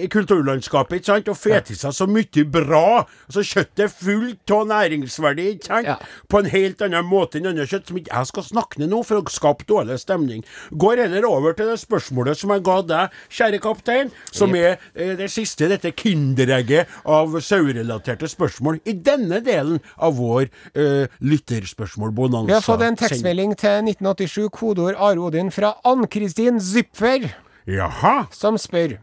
[0.03, 3.05] i kulturlandskapet, ikke sant, og fet i seg så mye bra.
[3.29, 5.99] Altså kjøttet er fullt av næringsverdi, ikke sant, Ja.
[6.29, 9.05] på en helt annen måte enn annet kjøtt, som ikke jeg skal snakke ned nå
[9.07, 10.43] for å skape dårlig stemning.
[10.75, 15.15] Går heller over til det spørsmålet som jeg ga deg, kjære kaptein, som er eh,
[15.19, 22.51] det siste, dette kinderegget av saurelaterte spørsmål i denne delen av vår eh, lytterspørsmål-bonanza.
[22.51, 27.31] Vi har fått en tekstmelding til 1987, kodeord Are Odin, fra Ann-Kristin Zypfer.
[27.67, 28.29] Jaha.
[28.31, 28.95] som spør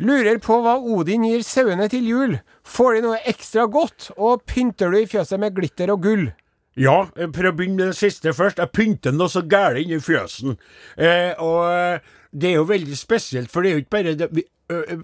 [0.00, 2.38] Lurer på hva Odin gir sauene til jul.
[2.64, 6.30] Får de noe ekstra godt, og pynter du i fjøset med glitter og gull?
[6.78, 8.60] Ja, eh, for å begynne med det siste først.
[8.62, 10.56] Jeg pynter noe så gærent inni fjøsen.
[10.96, 14.44] Eh, og eh, det er jo veldig spesielt, for det er jo ikke bare det,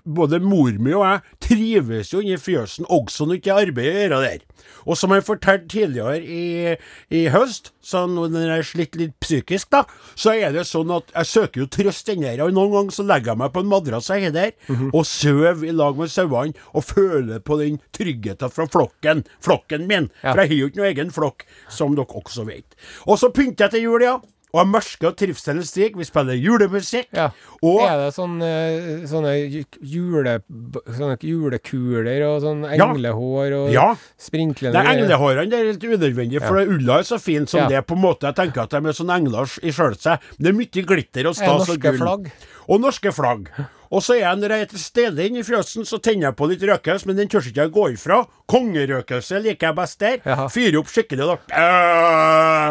[0.04, 3.96] både mor mi og jeg trives jo inni fjøsen, også når ikke er arbeid å
[3.98, 4.44] gjøre der.
[4.88, 6.76] Og som jeg fortalte tidligere i,
[7.14, 9.82] i høst, så når jeg har slitt litt psykisk, da,
[10.18, 12.44] så er det sånn at jeg søker jo trøst inni her.
[12.46, 14.54] Og noen ganger så legger jeg meg på en madrass jeg har der,
[14.92, 19.24] og sover i lag med sauene, og føler på den tryggheten fra flokken.
[19.44, 20.10] Flokken min.
[20.22, 20.32] Ja.
[20.32, 22.78] For jeg har jo ikke noen egen flokk, som dere også vet.
[23.06, 24.18] Og så pynter jeg til jul, ja.
[24.54, 25.96] Og jeg mørke og trivselens stiger.
[25.98, 27.08] Vi spiller julemusikk.
[27.12, 27.30] Ja.
[27.62, 29.32] Og Er det sånn, eh, sånne
[29.82, 30.38] jule,
[30.96, 33.94] sånne julekuler og sånn englehår og Ja.
[34.18, 36.66] sprinklende Det er englehårene det er litt unødvendig, for ja.
[36.66, 37.68] ulla er så fin som Ja.
[37.68, 37.86] det.
[37.86, 40.18] på en måte Jeg tenker at de er sånn engler i sjøl seg.
[40.38, 41.98] Det er mye glitter og Er stas og norske gull.
[41.98, 42.32] flagg?
[42.68, 43.48] Og norske flagg.
[43.88, 46.36] Og så er jeg, når jeg er til stede inne i fjøsen, så tenner jeg
[46.36, 48.18] på litt røkelse, men den tør ikke jeg gå ifra.
[48.52, 50.18] Kongerøkelse liker jeg best der.
[50.28, 50.44] Ja.
[50.52, 51.36] Fyre opp skikkelig, da.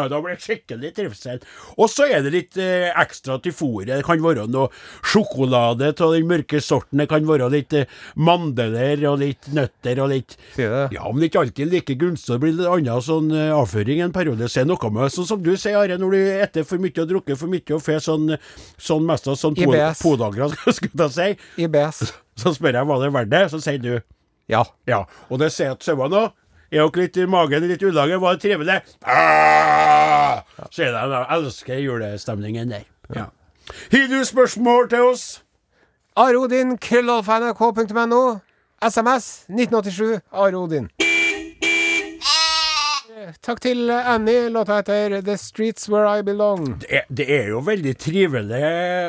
[0.08, 1.40] Da blir det skikkelig trivsel.
[1.74, 3.90] Og så er det litt eh, ekstra til fôret.
[3.90, 4.70] Det kan være noe
[5.06, 7.02] sjokolade av den mørke sorten.
[7.02, 10.84] Det kan være litt eh, mandeler og litt nøtter og litt Sier det?
[10.96, 12.34] ja, men det ikke alltid like gunstig.
[12.36, 14.48] Det blir litt annen sånn eh, avføring en periode.
[14.50, 16.94] Så er det noe med, sånn som du sier, Are, når du etter for mye
[17.02, 18.30] og drukker for mye og får sånn,
[18.78, 20.02] sånn mest av sånn po- IBS.
[20.02, 22.02] podagra, skulle jeg si, IBS.
[22.36, 23.94] så spør jeg hva det er verdt det, så sier du
[24.48, 24.62] Ja.
[24.88, 25.02] ja.
[25.28, 26.30] Og det sier at sauene òg.
[26.70, 28.78] Er dere litt i magen, litt ulage, var det trivelig?
[29.08, 30.42] Ah!
[30.70, 32.84] Så er jeg elsker julestemningen der.
[33.16, 33.26] Ja.
[33.92, 35.42] Har du spørsmål til oss?
[36.16, 38.38] Are Odin, krøllalfa.nrk.no.
[38.82, 40.90] SMS 1987 Are Odin.
[43.42, 44.48] Takk til Annie.
[44.52, 46.76] Låta heter The Streets Where I Belong.
[46.82, 48.60] Det det er jo veldig trivelig,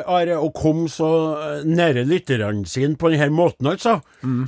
[0.08, 3.98] Are, å komme så eh, nære lytterne sine på denne måten, altså.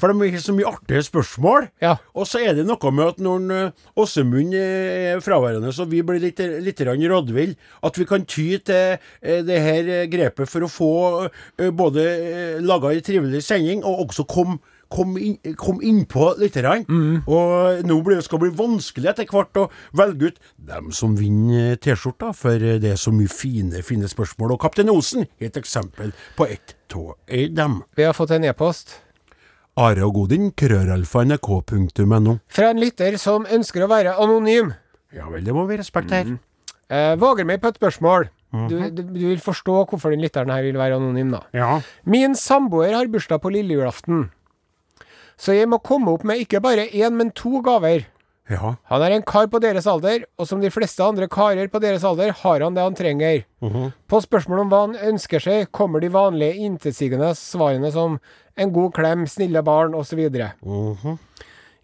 [0.00, 1.68] For de har så mye artige spørsmål.
[1.84, 1.96] Ja.
[2.16, 6.22] Og så er det noe med at når eh, Åsemund er fraværende, så vi blir
[6.22, 10.72] litt, litt rådvill, at vi kan ty til eh, det her eh, grepet for å
[10.72, 10.92] få
[11.28, 14.58] eh, både eh, laga ei trivelig sending, og også komme
[14.92, 17.22] kom inn, kom innpå mm.
[17.26, 21.76] Og nå blir det skal bli vanskelig etter hvert å velge ut dem som vinner
[21.76, 24.54] T-skjorta, for det er så mye fine, fine spørsmål.
[24.54, 27.80] Og Kaptein Osen er et eksempel på ett av dem.
[27.96, 28.98] Vi har fått en e-post
[29.80, 32.34] Are og Godin, krøralfa, nrk.no.
[32.52, 34.74] fra en lytter som ønsker å være anonym.
[35.16, 36.36] Ja vel, det må vi respektere.
[36.92, 38.28] Eh, våger meg på et spørsmål.
[38.52, 41.40] Du, du, du vil forstå hvorfor den lytteren her vil være anonym, da.
[41.56, 41.78] Ja.
[42.04, 44.26] Min samboer har bursdag på lille julaften.
[45.36, 48.06] Så jeg må komme opp med ikke bare én, men to gaver.
[48.50, 48.74] Ja.
[48.90, 52.04] Han er en kar på deres alder, og som de fleste andre karer på deres
[52.04, 53.44] alder, har han det han trenger.
[54.10, 58.18] På spørsmål om hva han ønsker seg, kommer de vanlige intetsigende svarene som
[58.58, 60.18] en god klem, snille barn osv.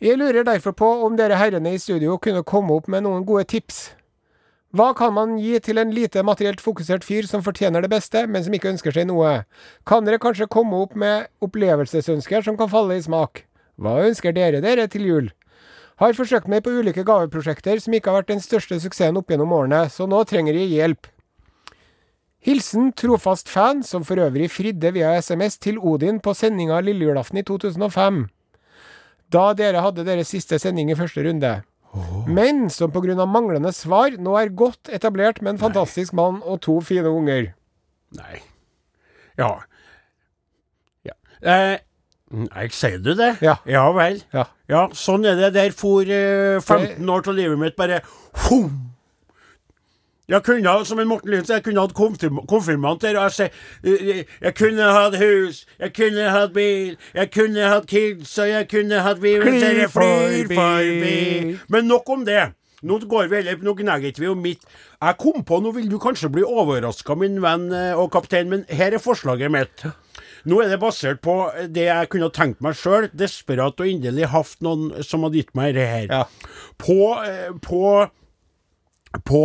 [0.01, 3.45] Jeg lurer derfor på om dere herrene i studio kunne komme opp med noen gode
[3.51, 3.93] tips.
[4.77, 8.43] Hva kan man gi til en lite materielt fokusert fyr som fortjener det beste, men
[8.45, 9.47] som ikke ønsker seg noe?
[9.89, 13.47] Kan dere kanskje komme opp med opplevelsesønsker som kan falle i smak?
[13.81, 15.31] Hva ønsker dere dere til jul?
[15.99, 19.57] Har forsøkt meg på ulike gaveprosjekter som ikke har vært den største suksessen opp gjennom
[19.57, 21.09] årene, så nå trenger jeg hjelp.
[22.45, 27.41] Hilsen trofast fan, som for øvrig fridde via SMS til Odin på sendinga lille julaften
[27.41, 28.27] i 2005.
[29.33, 31.57] Da dere hadde deres siste sending i første runde.
[32.29, 33.27] Men som pga.
[33.27, 37.53] manglende svar nå er godt etablert med en fantastisk mann og to fine unger.
[38.17, 38.41] Nei.
[39.39, 39.51] Ja.
[41.07, 41.15] ja.
[41.41, 41.79] Eh,
[42.31, 43.37] nei, sier du det?
[43.45, 43.59] Ja.
[43.69, 44.21] Ja vel.
[44.35, 44.49] Ja.
[44.69, 45.55] Ja, sånn er det.
[45.57, 48.03] Der for eh, 15 år av livet mitt bare
[48.49, 48.88] hum.
[50.29, 51.95] Jeg kunne som en Morten Lynsen, jeg kunne hatt
[52.49, 53.17] konfirmanter.
[53.17, 53.49] Og jeg, sier,
[53.85, 58.69] eh, jeg kunne hatt hus, jeg kunne hatt bil, jeg kunne hatt kids, og jeg
[58.69, 61.57] kunne hatt vi Flyr flyr forbi.
[61.69, 62.51] Men nok om det.
[62.83, 64.69] Nå går vi eller nå gnager vi om mitt.
[65.01, 68.69] Jeg kom på, nå vil du kanskje bli overraska, min venn eh, og kaptein, men
[68.69, 69.87] her er forslaget mitt.
[70.49, 71.41] Nå er det basert på
[71.73, 75.75] det jeg kunne tenkt meg sjøl, desperat og inderlig hatt noen som hadde gitt meg
[75.75, 76.07] det her.
[76.13, 76.23] Ja.
[76.79, 77.83] På, eh, på
[79.25, 79.43] på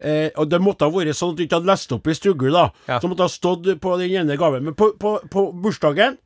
[0.00, 2.48] eh, Og det måtte ha vært sånn at du ikke hadde lest opp i stugu,
[2.54, 2.68] da.
[2.88, 3.00] Ja.
[3.00, 4.66] Så måtte ha stått på den ene gaven.
[4.66, 6.18] Men på, på, på bursdagen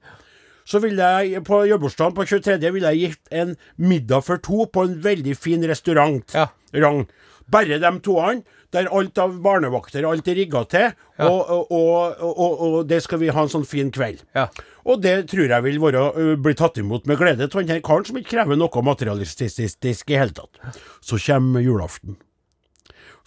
[0.71, 2.61] så ville jeg, på jobbbursdagen på 23.
[2.71, 6.23] ville jeg gitt en middag for to på en veldig fin restaurant.
[6.37, 6.47] Ja.
[6.79, 7.07] Rang.
[7.51, 10.93] Bare de toene, der alt av barnevakter alt er rigga til,
[11.27, 14.23] og, og, og, og, og det skal vi ha en sånn fin kveld.
[14.37, 14.47] Ja.
[14.87, 16.05] Og det tror jeg vil være,
[16.39, 20.37] bli tatt imot med glede av denne karen som ikke krever noe materialistisk i hele
[20.37, 20.63] tatt.
[21.03, 22.21] Så kommer julaften.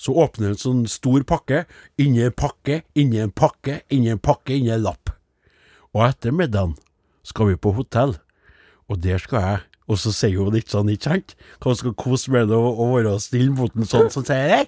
[0.04, 1.64] Så åpner en sånn stor pakke,
[2.02, 5.14] inni en pakke, inni en pakke, inni en pakke, inni en lapp.
[5.96, 6.76] Og etter middagen
[7.24, 8.18] skal vi på hotell,
[8.92, 11.34] og der skal jeg Og så sier hun litt sånn, ikke sant?
[11.64, 14.62] Kose med det å, være stille mot en sånn som sier det?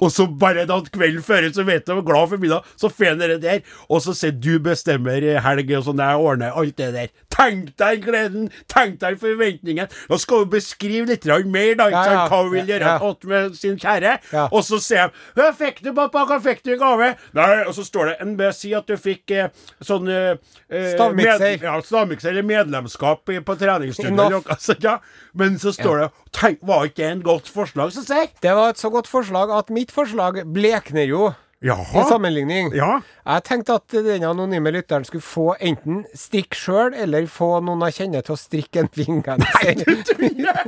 [0.00, 3.22] Og så bare da kvelden før, så vet du, glad for middag, så får han
[3.22, 3.62] det der.
[3.88, 7.10] Og så sier du bestemmer helg og sånn, jeg ordner alt det der.
[7.32, 9.90] Tenk deg gleden, tenk deg forventningen.
[10.10, 13.14] Nå skal hun beskrive litt mer, da, ikke sant, hva hun vil gjøre Ja.
[13.32, 14.18] med sin kjære.
[14.52, 16.24] Og så sier de Hva fikk du, pappa?
[16.28, 17.16] Hva fikk du i gave?
[17.34, 19.48] Nei, og så står det en si at du fikk eh,
[19.82, 20.36] sånn eh,
[20.70, 21.38] eh, Stavmikser.
[21.40, 24.42] med- Ja, stavmikser eller medlemskap på treningsstudio.
[24.82, 24.98] Ja.
[25.34, 28.30] Men så står det tenk, Var ikke det en godt forslag, syns jeg?
[28.42, 31.32] Det var et så godt forslag at mitt forslag blekner jo
[31.62, 32.72] i sammenligning.
[32.74, 33.00] Ja.
[33.22, 38.00] Jeg tenkte at den anonyme lytteren skulle få enten strikk sjøl, eller få noen jeg
[38.00, 39.46] kjenner til å strikke en vingenser.
[39.62, 40.58] Nei, du tuller!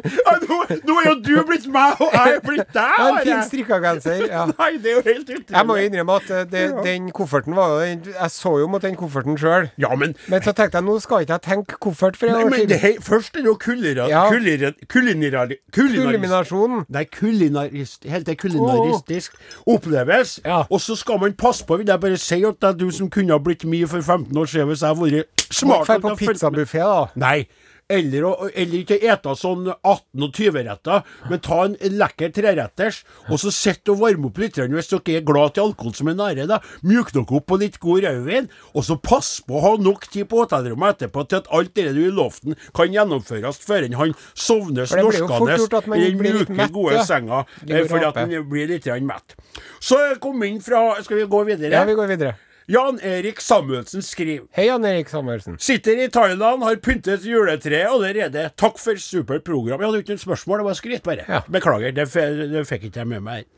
[0.44, 3.00] nå, nå er jo du blitt meg, og jeg er blitt deg!
[3.08, 4.22] En fin strikkegenser.
[4.30, 4.44] Ja.
[4.52, 5.56] Nei, det er jo helt utrolig.
[5.56, 8.94] Jeg må jo innrømme at eh, det, den kofferten var Jeg så jo mot den
[9.00, 9.68] kofferten sjøl.
[9.82, 12.78] Ja, men Men så tenkte jeg nå skal ikke jeg tenke koffert for det, siden.
[12.84, 14.06] hei, først er det jo kulinera...
[14.14, 14.22] Ja.
[14.30, 15.50] kulinar, kulinar.
[15.74, 16.86] Kulminasjonen.
[16.94, 19.34] Nei, kulinarist, helt kulinaristisk
[19.66, 20.38] oppleves.
[20.46, 20.62] Ja.
[20.70, 23.08] Og så skal man passe på, vil jeg bare si at det er du som
[23.12, 26.08] kunne ha blitt mye for 15 år siden hvis jeg hadde vært smart nok på
[26.08, 27.06] til å følge- pizzabuffé, da.
[27.24, 27.46] Nei.
[27.92, 28.24] Eller,
[28.56, 33.90] eller ikke ete sånn 18- og 20-retter, men ta en lekker treretters, og så sitt
[33.92, 36.46] og varme opp litt hvis dere er glad til alkohol som er nære.
[36.48, 36.60] da.
[36.86, 40.28] Mjuk dere opp på litt god rødvin, og så pass på å ha nok tid
[40.30, 44.88] på hotellrommet etterpå til at alt det du i loften kan gjennomføres før han sovner
[44.88, 47.04] snorskende i den mjuke, gode ja.
[47.04, 49.36] senga, eh, fordi at han blir litt grann mett.
[49.82, 51.74] Så kom inn fra Skal vi gå videre?
[51.74, 52.36] Ja, vi går videre.
[52.66, 55.58] Jan Erik Samuelsen skriver Hei, Jan Erik Samuelsen.
[55.60, 58.46] Sitter i Thailand, har pyntet juletreet allerede.
[58.56, 59.82] Takk for supert program.
[59.82, 61.26] Jeg hadde ikke noe spørsmål, det var skryt, bare.
[61.28, 61.42] Ja.
[61.52, 62.06] Beklager, det,
[62.54, 63.50] det fikk ikke jeg med meg.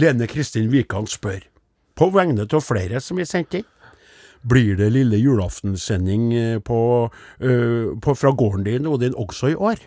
[0.00, 1.42] Lene Kristin Wikan spør,
[1.98, 3.68] på vegne av flere som er sendt inn,
[4.48, 6.80] blir det lille julaftensending eh, på,
[7.10, 9.82] uh, på, fra gården din, og din også i år?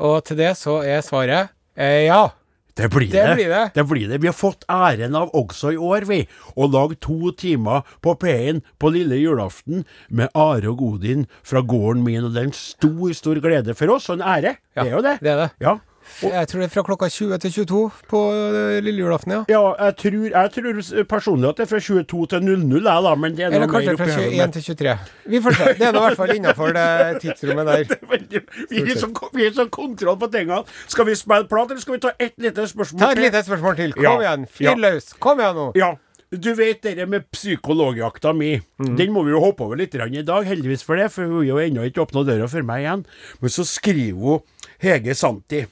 [0.00, 2.30] Og til det så er svaret eh, ja.
[2.76, 3.34] Det blir Det det.
[3.38, 3.62] blir det.
[3.74, 4.18] det blir det.
[4.20, 6.18] Vi har fått æren av også i år, vi,
[6.56, 12.04] å lage to timer på P1 på lille julaften med Are og Godin fra gården
[12.04, 14.56] min, og det er en stor, stor glede for oss, og en ære.
[14.76, 15.16] Ja, det er jo det.
[15.24, 15.50] det er det.
[15.64, 15.78] Ja.
[16.22, 19.40] Jeg tror det er fra klokka 20 til 22 på eh, lille julaften, ja.
[19.52, 23.14] Ja, jeg tror, jeg tror personlig at det er fra 22 til 00, jeg, da,
[23.14, 24.96] men det er Eller kanskje fra 21 til 23.
[25.34, 25.68] Vi får se.
[25.80, 26.86] Det er nå i hvert fall innafor det
[27.26, 27.98] tidsrommet der.
[28.14, 30.62] Veldig- Vi er sånn, vi er så kontroll på tingene.
[30.88, 33.06] Skal vi spille plat, eller skal vi ta ett lite spørsmål til?
[33.06, 33.92] Ta et lite spørsmål til.
[33.98, 34.16] Kom Ja.
[34.24, 34.48] igjen.
[34.48, 34.72] Ja.
[34.72, 35.12] Fyr løs.
[35.20, 35.68] Kom igjen nå.
[35.76, 35.92] Ja.
[36.32, 38.56] Du vet det med psykologjakta mi.
[38.98, 41.44] Den må vi jo hoppe over litt i dag, heldigvis for det, for hun har
[41.46, 43.04] jo ennå ikke åpna døra for meg igjen.
[43.40, 44.40] Men så skriver hun
[44.82, 45.62] Hege Santi.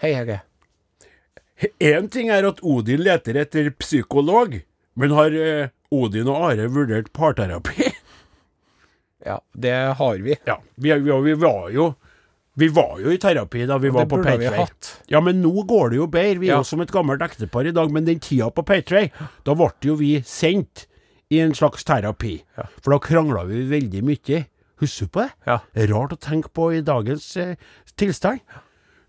[0.00, 0.40] Hei, Hege.
[1.78, 4.54] Én ting er at Odin leter etter psykolog,
[4.96, 7.90] men har eh, Odin og Are vurdert parterapi?
[9.20, 10.32] Ja, det har vi.
[10.48, 11.90] ja, vi, vi, vi var jo
[12.56, 14.64] vi var jo i terapi da vi var på Paytray.
[15.12, 16.40] Ja, men nå går det jo bedre.
[16.40, 17.92] Vi er jo som et gammelt ektepar i dag.
[17.92, 19.10] Men den tida på Paytray,
[19.44, 20.86] da ble jo vi sendt
[21.28, 22.38] i en slags terapi.
[22.80, 24.40] For da krangla vi veldig mye.
[24.80, 25.30] Husker du på det?
[25.52, 25.58] Ja.
[25.92, 27.54] Rart å tenke på i dagens eh,
[28.00, 28.40] tilstand.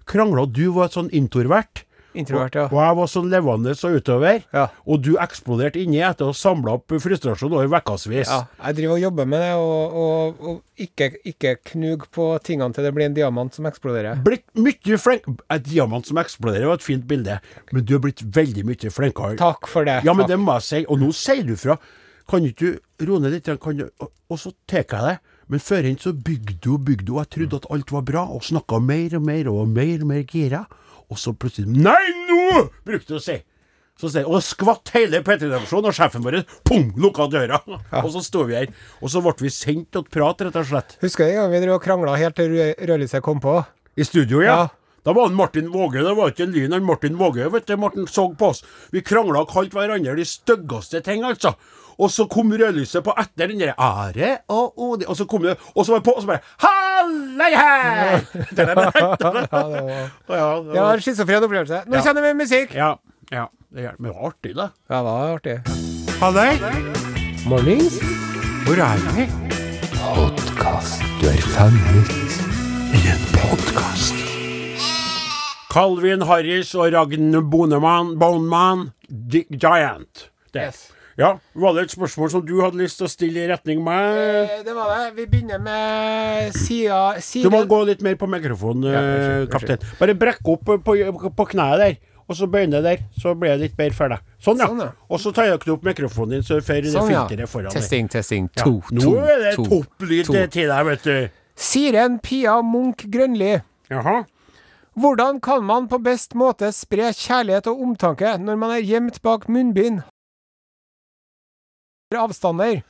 [0.09, 1.85] Krangla Du var et sånn introvert.
[2.11, 2.65] Introvert, ja.
[2.67, 4.41] Og jeg var sånn levende og utover.
[4.51, 4.65] Ja.
[4.83, 8.27] Og du eksploderte inni etter å ha samla opp frustrasjon over ukevis.
[8.27, 12.75] Ja, jeg driver og jobber med det, og, og, og ikke, ikke knug på tingene
[12.75, 14.19] til det blir en diamant som eksploderer.
[14.25, 17.39] Blitt mye flink Et diamant som eksploderer var et fint bilde,
[17.71, 19.39] men du er blitt veldig mye flinkere.
[19.39, 20.01] Takk for det.
[20.03, 20.35] Ja, men Takk.
[20.35, 20.85] det må jeg si.
[20.91, 21.79] Og nå sier du fra.
[22.31, 23.49] Kan ikke du roe ned litt?
[23.61, 25.17] Kan du, og, så tar jeg det.
[25.51, 27.19] Men før hen så bygde hun, og bygde hun.
[27.25, 30.23] jeg trodde at alt var bra, og snakka mer og mer og mer og mer
[30.23, 30.65] gira.
[31.11, 32.69] Og så plutselig Nei, nå!
[32.87, 33.35] brukte hun å si.
[33.99, 37.59] Så sier Og skvatt hele P3-redaksjonen, og sjefen vår pum, lukka døra.
[38.01, 38.71] Og så sto vi her.
[39.03, 40.95] Og så ble vi sendt til å prate, rett og slett.
[41.03, 43.59] Husker du en gang vi drev og krangla helt til rø- rødlyset kom på?
[43.99, 44.55] I studio, ja.
[44.63, 44.69] Ja.
[45.03, 47.75] Da var han Martin Våge, det var ikke en lyn han Martin Våge, vet du.
[47.81, 48.63] Martin så på oss.
[48.93, 51.55] Vi krangla og kalte hverandre de styggeste ting, altså.
[51.99, 55.57] Og så kom rødlyset på etter den der Are og Odin, og så kom det,
[55.75, 58.19] og så var det på, og så bare Hallei her!
[58.57, 58.67] Det
[60.75, 61.81] Ja, en schizofren opplevelse.
[61.87, 62.01] Nå Ja.
[62.05, 62.73] kjenner vi musikk!
[62.75, 62.93] ja,
[63.31, 63.99] ja, det hjelper.
[63.99, 64.67] men det var artig, da.
[64.89, 65.61] Ja, det var artig.
[66.21, 66.57] Hallei!
[67.49, 67.93] Mornings.
[68.65, 69.25] Hvor er vi?
[70.15, 71.01] Podkast.
[71.21, 72.09] Du er fanget.
[72.93, 74.15] I en podkast.
[75.73, 80.29] Calvin Harris og Ragn Boneman, Boneman, Dick Giant.
[80.53, 80.61] Det.
[80.67, 80.91] Yes.
[81.21, 84.17] Ja, Var det et spørsmål som du hadde lyst til å stille i retning meg?
[84.17, 85.15] Eh, Det var det.
[85.19, 87.01] Vi begynner med sida
[87.43, 89.83] Du må gå litt mer på mikrofonen, Ja, eh, kaptein.
[89.99, 91.97] Bare brekk opp på, på, kneet der,
[92.27, 93.03] og så bøyne der.
[93.21, 94.25] Så blir det litt bedre for deg.
[94.41, 94.67] Sånn, ja.
[94.71, 94.89] Sånn, ja.
[95.09, 97.27] Og så tar dere opp mikrofonen din, så får Sånn, det ja.
[97.27, 97.77] filteret foran deg.
[97.77, 98.49] Testing, testing.
[98.57, 98.63] Ja.
[98.65, 101.17] To, Nå er det to, topplyd til deg, vet du.
[101.55, 103.59] Siren Pia Munch Grønli.
[103.91, 104.23] Jaha.
[104.97, 109.47] Hvordan kan man på best måte spre kjærlighet og omtanke når man er gjemt bak
[109.47, 110.01] munnbind?
[112.17, 112.81] Avstander.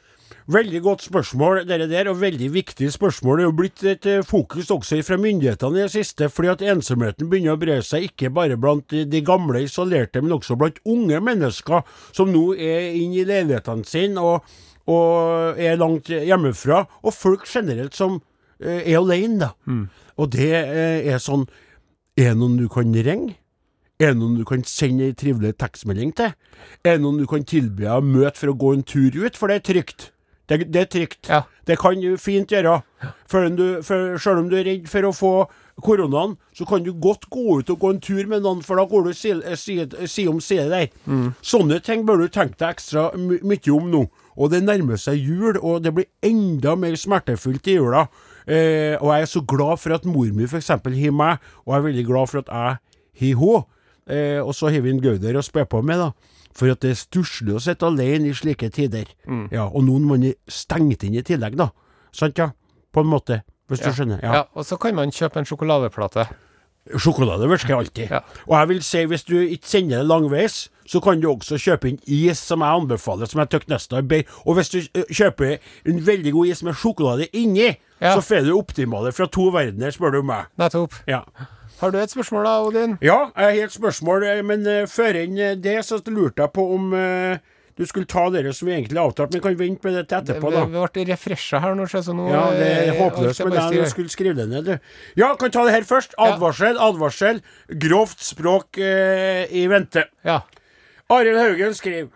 [0.52, 3.38] Veldig godt spørsmål, dere der, og veldig viktig spørsmål.
[3.38, 6.64] Det er jo blitt et eh, fokus også fra myndighetene i det siste, fordi at
[6.74, 11.20] ensomheten begynner å bre seg ikke bare blant de- gamle isolerte, men også blant unge
[11.22, 11.84] mennesker
[12.16, 14.48] som nå er inne i leilighetene sine og,
[14.90, 18.18] og er langt hjemmefra, og folk generelt som
[18.64, 19.52] eh, er alene, da.
[20.18, 21.46] Og det eh, er sånn
[22.18, 23.36] Er det noen du kan ringe?
[24.02, 26.34] Er det noen du kan sende ei trivelig tekstmelding til?
[26.82, 29.38] Er det noen du kan tilby deg å møte for å gå en tur ut,
[29.38, 30.08] for det er trygt?
[30.50, 31.30] Det, det er trygt.
[31.30, 31.44] Ja.
[31.70, 32.80] Det kan du fint gjøre.
[33.56, 35.34] Du, for, selv om du er redd for å få
[35.86, 38.88] koronaen, så kan du godt gå ut og gå en tur med noen, for da
[38.90, 40.90] går du side, side, side om side der.
[41.46, 44.06] Sånne ting bør du tenke deg ekstra my mye om nå.
[44.36, 48.08] Og det nærmer seg jul, og det blir enda mer smertefullt i jula.
[48.50, 50.74] Eh, og jeg er så glad for at mor mi f.eks.
[50.74, 52.82] har meg, og jeg er veldig glad for at jeg har
[53.22, 53.70] henne.
[54.10, 56.12] Eh, og så har vi en Gauder å spe på med, da.
[56.58, 59.08] For at det er stusslig å sitte alene i slike tider.
[59.54, 61.70] Ja, og noen man er stengt inn i tillegg, da.
[62.12, 62.50] Sant, ja?
[62.92, 63.44] På en måte.
[63.72, 64.20] Hvis du skjønner.
[64.20, 64.42] Ja.
[64.54, 66.26] Og så kan man kjøpe en sjokoladeplate.
[66.98, 68.10] Sjokolade virker alltid.
[68.12, 68.20] Ja.
[68.50, 70.56] Og jeg vil si, hvis du ikke sender det langveis,
[70.90, 74.24] så kan du også kjøpe inn is, som jeg anbefaler, som jeg nesten er.
[74.44, 78.16] Og hvis du eh, kjøper en veldig god is med sjokolade inni, Ja.
[78.18, 80.48] så får du optimale fra to verdener, spør du meg.
[80.58, 80.96] Nettopp.
[81.08, 81.22] Ja.
[81.82, 82.92] Har du et spørsmål da, Odin?
[83.02, 86.54] Ja, jeg har et spørsmål, eh, men eh, før enn eh, det så lurte jeg
[86.54, 86.94] på om
[87.82, 90.20] du skulle ta dere som vi egentlig har avtalt, men kan vente med det til
[90.20, 90.66] etterpå, da.
[90.70, 93.90] Vi ble refresha her nå, så nå Ja, det er håpløst, men jeg styre.
[93.94, 94.92] skulle skrive det ned, du.
[95.18, 96.14] Ja, kan ta det her først.
[96.22, 97.40] Advarsel, advarsel.
[97.82, 100.04] Grovt språk eh, i vente.
[100.28, 100.42] Ja.
[101.10, 102.12] Arild Haugen skriver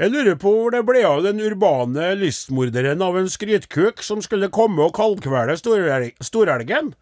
[0.00, 4.48] Jeg lurer på hvor det ble av den urbane lystmorderen av en skrytkuk som skulle
[4.54, 6.94] komme og kaldkvele storelg- storelgen.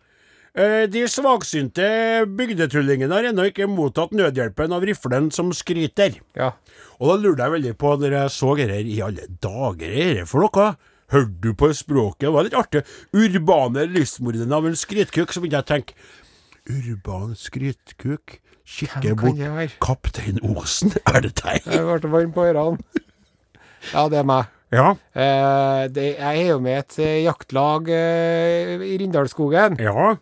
[0.55, 1.87] Eh, De svaksynte
[2.31, 6.21] bygdetullingene har ennå ikke mottatt nødhjelpen av riflen som skryter.
[6.39, 6.53] ja.
[7.03, 10.29] Og da lurte jeg veldig på, når jeg så dette i alle dager, er det
[10.31, 10.67] for noe?
[11.11, 12.21] Hørte du på språket?
[12.29, 12.85] Det var litt artig.
[13.13, 15.95] Urbane lystmorderen av en skrytkuk, så begynte jeg å tenke
[16.71, 18.39] Urban skrytkuk?
[18.65, 19.75] Kikke bort.
[19.85, 21.67] Kaptein Osen, er det deg?
[21.67, 22.79] Jeg ble varm på ørene.
[23.91, 24.47] Ja, det er meg.
[24.73, 24.87] Ja.
[25.19, 26.97] Eh, det, jeg er jo med et
[27.27, 30.15] jaktlag eh, i Rindalsskogen, Ja.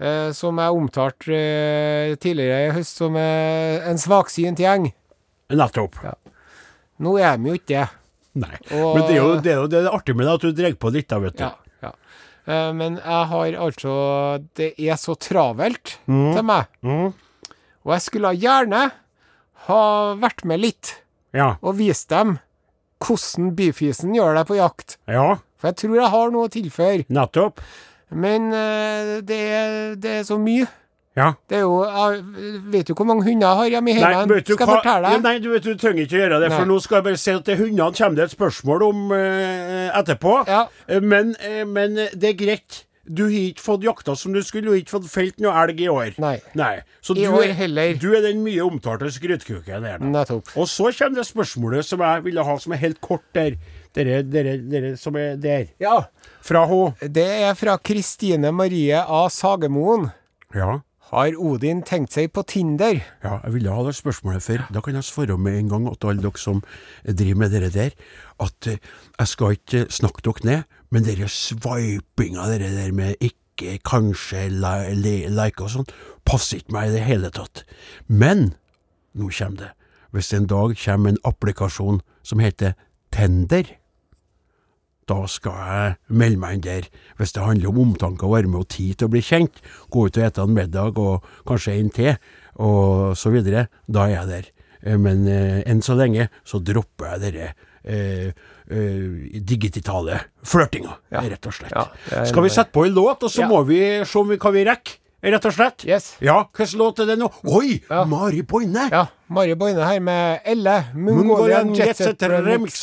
[0.00, 4.90] Eh, som jeg omtalte eh, tidligere i høst som eh, en svaksynt gjeng.
[5.50, 5.96] Nettopp.
[6.98, 7.86] Nå er de jo ikke det.
[8.36, 8.56] Nei.
[8.76, 10.52] Og- Men det er jo det er jo det er artig med det at du
[10.52, 11.44] drar på litt, da, vet du.
[11.44, 11.92] Ja, ja.
[12.46, 13.94] Eh, men jeg har altså
[14.54, 16.66] Det er så travelt til meg.
[16.82, 17.14] Mm.
[17.86, 18.90] Og jeg skulle gjerne
[19.66, 20.96] ha vært med litt
[21.34, 21.56] Ja.
[21.62, 22.38] og vist dem
[23.00, 24.96] hvordan byfisen gjør det på jakt.
[25.06, 25.36] Ja.
[25.60, 27.04] For jeg tror jeg har noe å tilføre.
[27.12, 27.60] Nettopp.
[28.10, 30.66] Men eh, det, er, det er så mye.
[31.16, 31.30] Ja.
[31.48, 32.24] Det er jo Jeg
[32.74, 34.28] vet du hvor mange hunder jeg har hjemme i Nei, heimen.
[34.28, 35.14] du Skal jeg fortelle deg?
[35.16, 37.30] Ja, nei, du vet du trenger ikke gjøre det, for nå skal jeg bare si
[37.32, 40.34] at til hundene kommer det et spørsmål om eh, etterpå.
[40.50, 40.66] Ja.
[40.88, 42.82] Eh, Men, eh, men eh, det er greit.
[43.06, 45.88] Du har ikke fått jakta som du skulle, og ikke fått felt noe elg i
[45.88, 46.16] år.
[46.20, 46.72] Nei.
[47.00, 47.92] Så I du, år er- heller.
[48.02, 50.02] Du er den mye omtalte skrytkuken der.
[50.02, 50.50] Nettopp.
[50.58, 53.56] Og så kommer det spørsmålet som jeg ville ha, som er helt kort der.
[53.96, 55.70] Dere, dere, dere som er der.
[55.80, 56.02] Ja.
[56.44, 57.08] Fra henne.
[57.08, 59.22] Det er fra Kristine Marie A.
[59.32, 60.10] Sagemoen.
[60.54, 60.82] Ja.
[61.06, 62.98] Har Odin tenkt seg på Tinder?
[63.22, 64.64] Ja, jeg ville ha det spørsmålet før.
[64.74, 66.64] Da kan jeg svare med en gang til alle dere som
[67.06, 67.94] driver med dere der,
[68.42, 68.80] at eh,
[69.20, 74.74] jeg skal ikke snakke dere ned, men dere swipinga, dere der med ikke, kanskje, li,
[74.98, 75.86] li, like og sånn,
[76.26, 77.62] passer ikke meg i det hele tatt.
[78.10, 78.50] Men
[79.14, 79.72] nå kommer det.
[80.12, 82.74] Hvis en dag kommer en applikasjon som heter
[83.14, 83.70] Tender,
[85.06, 86.88] da skal jeg melde meg inn der.
[87.18, 90.18] Hvis det handler om omtanke og varme og tid til å bli kjent, gå ut
[90.18, 92.16] og ete en middag og kanskje en te,
[92.58, 94.50] og så videre, da er jeg der.
[94.82, 97.48] Eh, Men eh, enn så lenge så dropper jeg dere
[97.86, 98.32] eh,
[98.66, 101.20] eh, digitale flørtinga, Ja.
[101.22, 101.70] rett og slett.
[101.72, 103.48] Ja, er skal vi sette på en låt, og så Ja.
[103.48, 105.84] må vi se om vi, hva vi rekker, rett og slett?
[105.86, 106.16] Yes.
[106.20, 107.30] Ja, hvilken låt er det nå?
[107.46, 107.80] Oi.
[108.06, 108.88] Mari Boine!
[108.90, 109.06] Ja.
[109.28, 110.84] Mari Boine her med Elle.
[110.94, 112.82] Set Jetset Remix.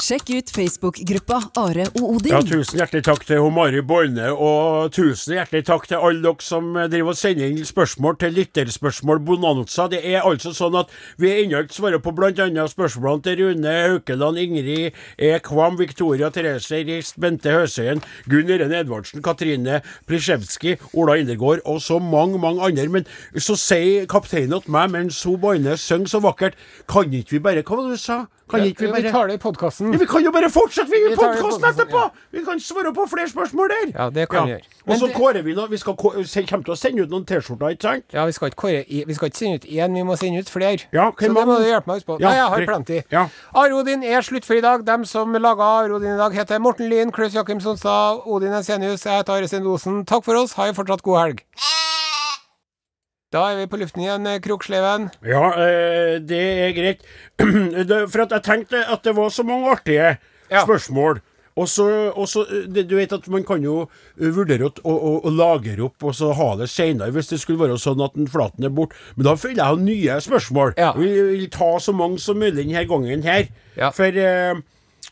[0.00, 2.32] Sjekk ut Facebook-gruppa Are og Odin.
[2.34, 6.72] Ja, tusen hjertelig takk til Mari Boine, og tusen hjertelig takk til alle dere som
[6.76, 9.86] eh, driver og sender inn spørsmål til Lytterspørsmål Bonanza.
[9.92, 10.90] Det er altså sånn at
[11.20, 12.66] vi ennå ikke svarer på bl.a.
[12.72, 15.32] spørsmålene til Rune Haukeland, Ingrid E.
[15.46, 19.80] Kvam, Victoria Therese Rist, Bente Høsøyen, Gunn Irene Edvardsen, Katrine
[20.10, 22.88] Prisjevskij, Ola Indergård og så mange, mange andre.
[22.98, 26.58] Men så sier kapteinen til meg mens hun Boine synger så vakkert,
[26.90, 28.24] kan ikke vi bare Hva var det du sa?
[28.50, 29.92] Kan ikke vi Vi tar det i podkasten.
[29.92, 32.10] ja, Vi kan jo bare fortsette vi i podkasten etterpå!
[32.32, 33.92] Vi kan svare på flere spørsmål der.
[33.94, 34.62] Ja, det kan vi gjøre.
[34.86, 35.68] Og så det- kårer vi noe.
[35.68, 38.04] Vi skal kåre, kommer til å sende ut noen T-skjorter, ikke sant?
[38.12, 40.50] Ja, vi skal ikke, kåre, vi skal ikke sende ut én, vi må sende ut
[40.50, 40.84] flere.
[40.92, 41.34] Ja, Så man...
[41.34, 42.20] det må du hjelpe meg å huske på.
[42.20, 43.02] Ja, Nei, jeg har plenty.
[43.10, 43.28] Ja.
[43.54, 44.84] Arodin er sluttfri i dag.
[44.84, 49.04] Dem som laga Arodin i dag, heter Morten Lien, Klaus Jakim Sonstad, Odin Ensenius.
[49.04, 50.04] Jeg heter Are Osen.
[50.04, 50.52] Takk for oss.
[50.54, 51.40] Ha en fortsatt god helg.
[53.34, 55.08] Da er vi på luften igjen, eh, Kroksleven.
[55.26, 57.00] Ja, eh, det er greit.
[58.12, 60.16] For at jeg tenkte at det var så mange artige
[60.50, 60.62] Ja.
[60.64, 61.18] spørsmål.
[61.56, 61.84] Og så,
[62.18, 66.14] og så eh, Du vet at man kan jo vurdere å, å lagre opp og
[66.14, 68.94] så ha det seinere, hvis det skulle være sånn at den flaten er borte.
[69.16, 70.74] Men da føler jeg jo nye spørsmål.
[70.78, 70.92] Ja.
[70.98, 73.46] Vi vil ta så mange som mulig denne gangen her.
[73.78, 73.90] Ja.
[73.94, 74.54] For eh,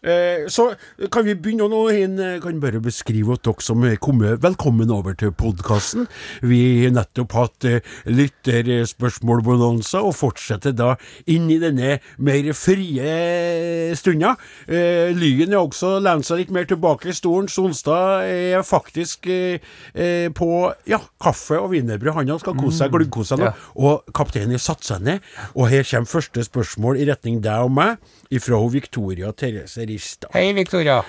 [0.03, 0.73] eh, så
[1.13, 1.83] kan vi begynne nå.
[1.93, 6.09] Eh, kan bare beskrive at dere som er kommet Velkommen over til podkasten.
[6.43, 7.81] Vi har nettopp hatt eh,
[8.11, 10.95] lytterspørsmålbonanza, og fortsetter da
[11.31, 14.35] inn i denne mer frie stunda.
[14.67, 17.51] Eh, Lyen er også lent seg litt mer tilbake i stolen.
[17.53, 19.63] Sonstad er faktisk eh,
[19.95, 20.51] eh, på
[20.89, 22.15] ja, kaffe og wienerbrød.
[22.19, 23.51] Han skal kose seg, gluggkose seg nå.
[23.51, 23.71] Ja.
[23.79, 25.23] Og kapteinen har satt seg ned.
[25.55, 30.32] Og her kommer første spørsmål i retning deg og meg, ifra Victoria Therese Ristad.
[30.32, 31.03] Hei, Victoria.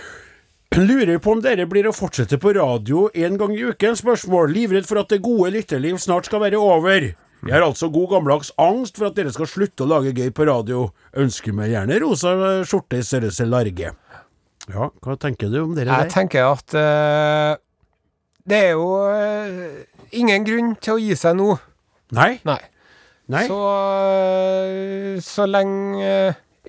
[0.76, 3.96] Lurer på om dere blir å fortsette på radio en gang i uken?
[3.96, 4.50] Spørsmål.
[4.56, 7.12] Livredd for at det gode lytterliv snart skal være over.
[7.44, 10.48] Jeg har altså god gammeldags angst for at dere skal slutte å lage gøy på
[10.50, 10.88] radio.
[11.20, 12.34] Ønsker meg gjerne rosa
[12.66, 13.92] skjorte i størrelse large.
[14.72, 17.60] Ja, hva tenker du om dere Jeg tenker at uh,
[18.48, 19.84] det er jo uh,
[20.16, 21.52] ingen grunn til å gi seg nå.
[22.16, 22.38] Nei?
[22.48, 22.62] Nei.
[23.34, 23.44] Nei?
[23.52, 26.16] Så, uh, så lenge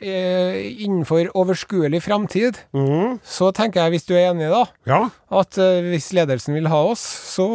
[0.04, 3.18] innenfor overskuelig framtid, mm.
[3.24, 5.00] så tenker jeg, hvis du er enig da, Ja.
[5.30, 7.02] at eh, hvis ledelsen vil ha oss,
[7.34, 7.46] så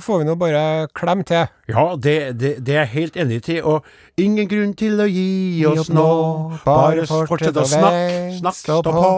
[0.00, 0.62] får vi nå bare
[0.94, 1.46] klemme til.
[1.68, 3.60] Ja, det, det, det er jeg helt enig til.
[3.64, 3.84] Og
[4.18, 6.06] ingen grunn til å gi oss nå.
[6.64, 9.12] Bare fortsett å snakke, snakk, stå på.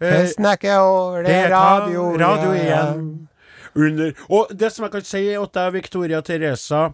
[0.00, 3.28] Eh, Vi snakker over det Det radio, radio igjen.
[3.76, 5.22] Under, og det som jeg kan si
[5.52, 6.86] til Victoria Teresa,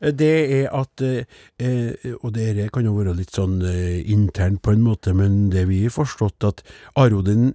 [0.00, 0.30] eh, det
[0.60, 1.24] er at eh,
[1.60, 5.66] eh, Og det kan jo være litt sånn eh, internt på en måte, men det
[5.68, 6.62] vi har forstått, at
[6.96, 7.52] Arodin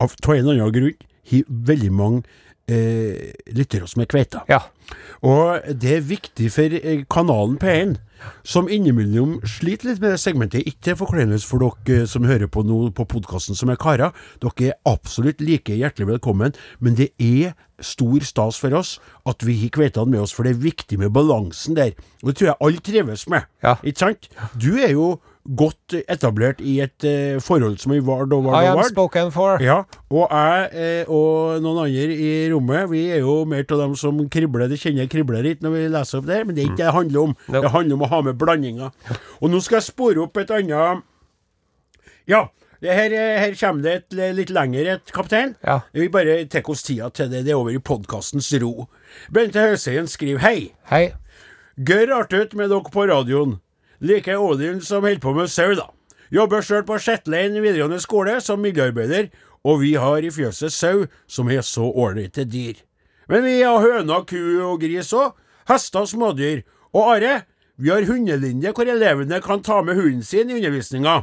[0.00, 2.22] av av en eller annen grunn har veldig mange
[2.68, 4.44] eh, lyttere som er kveita.
[4.50, 4.62] Ja.
[5.24, 7.96] Og det er viktig for eh, kanalen P1,
[8.46, 10.66] som innimellom sliter litt med det segmentet.
[10.68, 14.14] Ikke til forkleinelse for dere eh, som hører på nå på podkasten som er karer.
[14.42, 18.96] Dere er absolutt like hjertelig velkommen, men det er stor stas for oss
[19.28, 21.94] at vi har kveitene med oss, for det er viktig med balansen der.
[22.22, 23.48] Og det tror jeg alle trives med.
[23.64, 23.76] Ja.
[23.82, 24.28] Ikke sant?
[24.54, 25.14] Du er jo
[25.44, 29.60] godt etablert i et eh, forhold som vi var og vart I am spoken for.
[29.62, 33.96] Ja, og jeg eh, og noen andre i rommet, vi er jo mer av dem
[34.00, 34.70] som kribler.
[34.72, 36.88] Det kjenner jeg kribler litt når vi leser opp det, men det er ikke det
[36.88, 37.34] det handler om.
[37.48, 37.60] Nope.
[37.60, 39.16] Det handler om å ha med blandinger.
[39.40, 41.04] Og nå skal jeg spore opp et annet
[42.30, 42.46] Ja,
[42.84, 45.54] her, eh, her kommer det et litt lengre et, kaptein.
[45.64, 45.82] Ja.
[45.92, 47.44] Vi bare tar oss tida til det.
[47.44, 48.88] Det er over i podkastens ro.
[49.32, 50.72] Bente Høseien skriver hei.
[50.88, 51.04] Hei.
[51.76, 53.58] Gørr artig med dere på radioen.
[54.04, 55.88] Liker Odin som holder på med sau, da.
[56.34, 59.30] Jobber sjøl på Shetland videregående skole som miljøarbeider,
[59.64, 62.82] og vi har i fjøset sau som er så ålreite dyr.
[63.32, 65.32] Men vi har høner, ku og gris òg.
[65.70, 66.60] Hester og smådyr.
[66.92, 67.38] Og Are,
[67.80, 71.22] vi har hundelinje hvor elevene kan ta med hunden sin i undervisninga.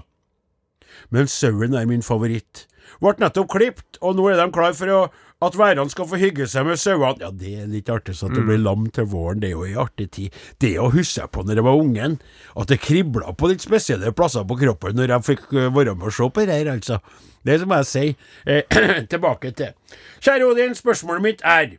[1.14, 2.66] Men sauen er min favoritt.
[3.02, 5.02] Ble nettopp klipt, og nå er de klar for å,
[5.42, 7.18] at værene skal få hygge seg med sauene.
[7.24, 9.66] Ja, det er litt artig så at det blir lam til våren, det er jo
[9.66, 10.38] ei artig tid.
[10.62, 12.18] Det å huske på når jeg var ungen,
[12.62, 16.12] at det kribla på litt spesielle plasser på kroppen når jeg fikk øh, være med
[16.12, 17.02] og se på det her, altså.
[17.42, 18.04] Det må jeg si.
[18.46, 18.82] Eh,
[19.12, 19.74] tilbake til.
[20.22, 21.78] Kjære Odin, spørsmålet mitt er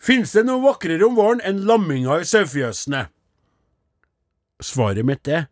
[0.00, 3.08] finnes det noe vakrere om våren enn lamminga i sauefjøsene?
[4.62, 5.48] Svaret mitt er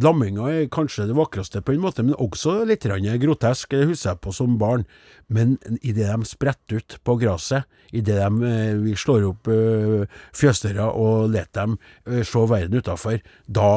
[0.00, 4.20] Lamminga er kanskje det vakreste på en måte, men også litt grotesk, det husker jeg
[4.24, 4.86] på som barn.
[5.28, 10.88] Men idet de spretter ut på gresset, idet de, eh, vi slår opp eh, fjøsdøra
[10.96, 11.76] og lar dem
[12.08, 13.68] eh, se verden utafor, da,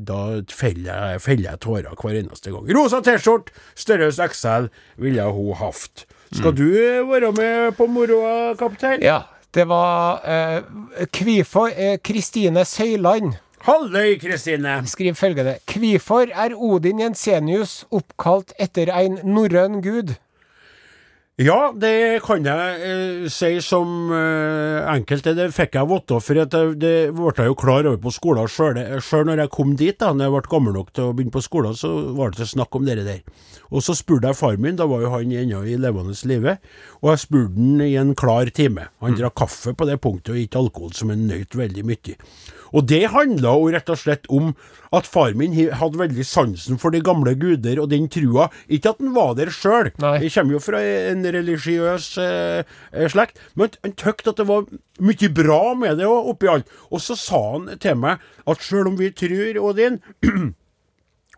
[0.00, 2.64] da feller jeg, feller jeg tårer hver eneste gang.
[2.72, 6.06] Rosa T-skjorte, størrelse XL, ville hun hatt.
[6.32, 9.04] Skal du eh, være med på moroa, kaptein?
[9.04, 10.64] Ja, det var eh,
[12.00, 14.82] Kristine eh, Søyland Halløy, Kristine!
[14.84, 20.12] skriver følgende Kvifor er Odin Jensenius oppkalt etter en norrøn gud?
[21.40, 25.32] Ja, det kan jeg eh, si som eh, enkelte.
[25.38, 28.52] Det fikk jeg vite, for at det, det ble jeg jo klar over på skolen
[28.52, 28.82] sjøl.
[29.00, 31.46] Sjøl når jeg kom dit, da når jeg ble gammel nok til å begynne på
[31.48, 33.24] skolen, så var det snakk om det der.
[33.74, 36.56] Og så spurte jeg far min, da var jo han ennå i levende live,
[37.02, 38.88] og jeg spurte han i en klar time.
[39.02, 42.14] Han drakk kaffe på det punktet, og ikke alkohol, som han nøt veldig mye.
[42.74, 44.52] Og det handla jo rett og slett om
[44.94, 48.48] at far min hadde veldig sansen for de gamle guder og den trua.
[48.66, 53.74] Ikke at han var der sjøl, jeg kommer jo fra en religiøs eh, slekt, men
[53.82, 54.66] han tykte at det var
[55.02, 56.70] mye bra med det oppi alt.
[56.90, 60.00] Og så sa han til meg at sjøl om vi tror, Odin,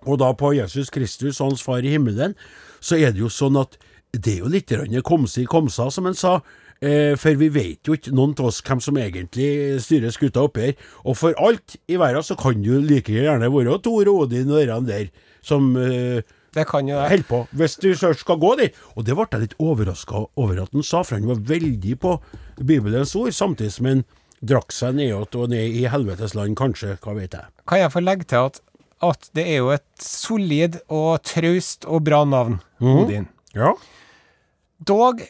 [0.07, 2.37] og da på Jesus Kristus og Hans Far i himmelen,
[2.81, 3.77] så er det jo sånn at
[4.17, 6.39] det er jo litt grann komsi komsa, som han sa.
[6.81, 10.69] Eh, for vi vet jo ikke noen av oss hvem som egentlig styrer skuta oppi
[10.69, 10.75] her.
[11.09, 14.53] Og for alt i verden så kan det jo like gjerne være Tor og Odin
[14.53, 15.09] og de der
[15.45, 16.21] som eh,
[16.55, 17.09] Det kan jo det.
[17.11, 18.77] holder på, hvis du så skal gå dit.
[18.97, 22.15] Og det ble jeg litt overraska over at han sa, for han var veldig på
[22.61, 24.05] Bibelens ord, samtidig som han
[24.45, 27.49] drakk seg nedåt og ned i helvetes land, kanskje, hva vet jeg.
[27.69, 28.61] Kan jeg få legge til at,
[29.05, 33.27] at det er jo et solid og traust og bra navn, Odin.
[33.55, 33.73] Ja.
[34.89, 35.21] Dog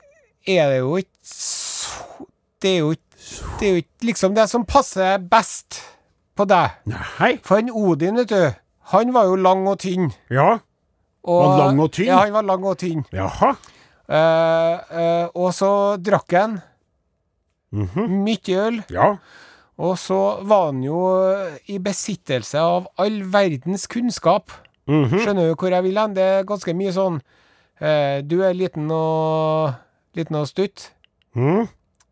[0.46, 2.26] er det jo ikke så
[2.62, 3.02] Det er jo ikke
[3.58, 5.80] det er liksom det som passer best
[6.38, 6.76] på deg.
[6.86, 7.32] Nei.
[7.42, 8.52] For en Odin, vet du,
[8.92, 10.12] han var jo lang og tynn.
[10.30, 10.58] Ja.
[11.26, 12.06] Og, Var lang og tynn?
[12.06, 13.02] Ja, han var lang og tynn.
[13.12, 13.50] Jaha.
[14.06, 16.60] Uh, uh, og så drakk han
[17.74, 18.22] Mhm.
[18.22, 18.78] mye øl.
[18.94, 19.08] Ja.
[19.78, 20.18] Og så
[20.48, 20.98] var han jo
[21.68, 24.50] i besittelse av all verdens kunnskap.
[24.88, 25.18] Mhm.
[25.20, 26.14] Skjønner du hvor jeg vil hen?
[26.14, 27.20] Det er ganske mye sånn
[27.80, 29.74] eh, Du er liten og
[30.16, 30.90] liten og stutt,
[31.36, 31.66] Mm.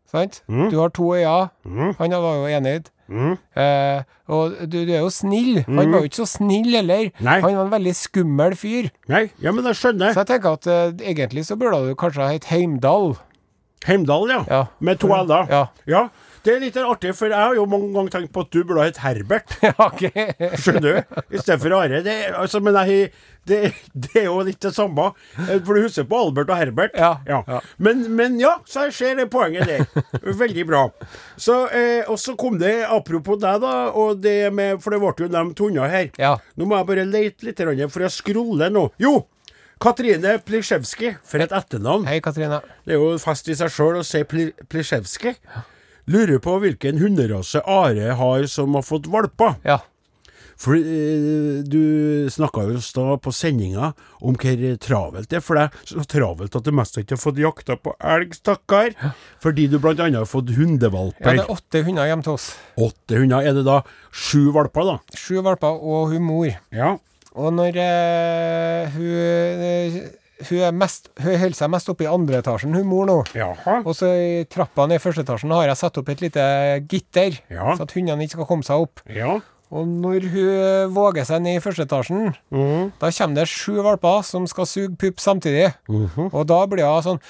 [0.05, 0.43] sant?
[0.47, 0.69] Mm.
[0.69, 1.49] Du har to øyne.
[1.65, 1.95] Mhm.
[1.97, 2.83] Han var jo enig.
[3.09, 3.37] Mhm.
[3.55, 5.63] Eh, og du, du er jo snill.
[5.65, 7.09] Han var jo ikke så snill heller.
[7.17, 7.23] Mm.
[7.25, 7.39] Nei.
[7.41, 8.91] Han var en veldig skummel fyr.
[9.09, 10.13] Nei, ja, men jeg skjønner.
[10.13, 13.15] Så jeg tenker at eh, egentlig så burde du kanskje ha hett Heimdal.
[13.85, 14.43] Heimdal, ja.
[14.49, 14.61] Ja.
[14.79, 15.47] Med to l-er.
[15.49, 15.65] Ja.
[15.87, 16.09] ja.
[16.45, 18.83] Det er litt artig, for jeg har jo mange ganger tenkt på at du burde
[18.83, 19.55] ha hett Herbert.
[19.65, 19.87] Ja.
[20.61, 21.21] Skjønner du?
[21.33, 22.01] I stedet for Are.
[22.05, 23.07] Det, altså, men jeg,
[23.49, 25.07] det, det er jo litt det samme.
[25.41, 26.93] Eh, For du husker på Albert og Herbert?
[27.01, 27.59] Ja, ja.
[27.81, 30.05] Men, men ja, så jeg ser det poenget der.
[30.45, 30.85] Veldig bra.
[31.33, 35.13] Så, eh, og så kom det, apropos deg, da, og det med For det ble
[35.25, 36.11] jo nevnt hunder her.
[36.21, 36.35] Ja.
[36.59, 38.91] Nå må jeg bare lete litt, for jeg scroller nå.
[39.01, 39.17] Jo!
[39.81, 42.05] Katrine Plisjevskij, for et etternavn.
[42.07, 42.61] Hei, Katrine.
[42.85, 44.69] Det er jo fast i seg sjøl å si Plisjevskij.
[44.71, 45.73] Plisjevskij.
[46.05, 49.55] Lurer på hvilken hunderase Are har som har fått valper.
[49.65, 49.79] Ja.
[50.55, 53.89] For eh, du snakka jo da på sendinga
[54.23, 55.79] om hvor travelt det er for deg.
[55.89, 58.93] Så travelt at du mest ikke har fått jakta på elg, stakkar.
[59.43, 60.53] Fordi du annet har fått
[61.19, 62.51] ja, det er åtte hunder hjemme til oss.
[62.77, 63.41] Åtte hunder.
[63.41, 63.81] Er det da
[64.13, 65.17] sju valper, da?
[65.17, 66.53] Sju valper og hun mor.
[66.71, 66.93] Ja.
[67.35, 69.99] Og når eh, hun eh,
[70.49, 73.17] Hun er mest Hun holder seg mest oppe i andre etasjen, hun mor nå.
[73.37, 73.77] Jaha.
[73.85, 76.45] Og så i trappa ned i første etasjen har jeg satt opp et lite
[76.91, 77.75] gitter, Ja.
[77.77, 78.99] så at hundene ikke skal komme seg opp.
[79.07, 79.37] Ja.
[79.71, 82.91] Og når hun våger seg ned i første etasjen, mm.
[83.01, 85.71] da kommer det sju valper som skal suge pupp samtidig.
[85.89, 86.29] Mhm.
[86.31, 87.21] Og da blir hun sånn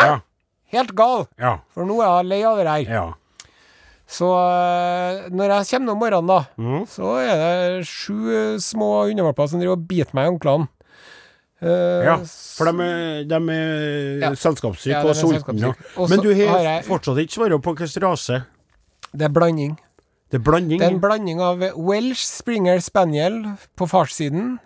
[0.00, 0.20] Ja.
[0.74, 1.28] Helt gal!
[1.38, 1.58] Ja.
[1.72, 3.12] For nå er hun lei av det her.
[4.14, 6.82] Så eh, når jeg kommer om morgenen, da, mm.
[6.92, 10.68] så er det sju små hundevalper som driver og biter meg i anklene.
[11.64, 12.14] Uh, Ja,
[12.58, 14.30] for de er, de er Ja.
[14.36, 15.70] selskapssyke Ja, og sultne.
[15.70, 16.06] Ja.
[16.10, 18.42] Men du har har jeg- fortsatt ikke svart på hvilken rase.
[19.14, 19.78] Det er blanding.
[20.30, 20.78] Det er blanding.
[20.80, 24.58] Det er en blanding av Welsh Springer Spaniel på farssiden,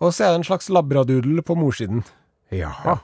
[0.00, 2.04] og så er det en slags labradoodle på morssiden.
[2.52, 2.98] Jaha.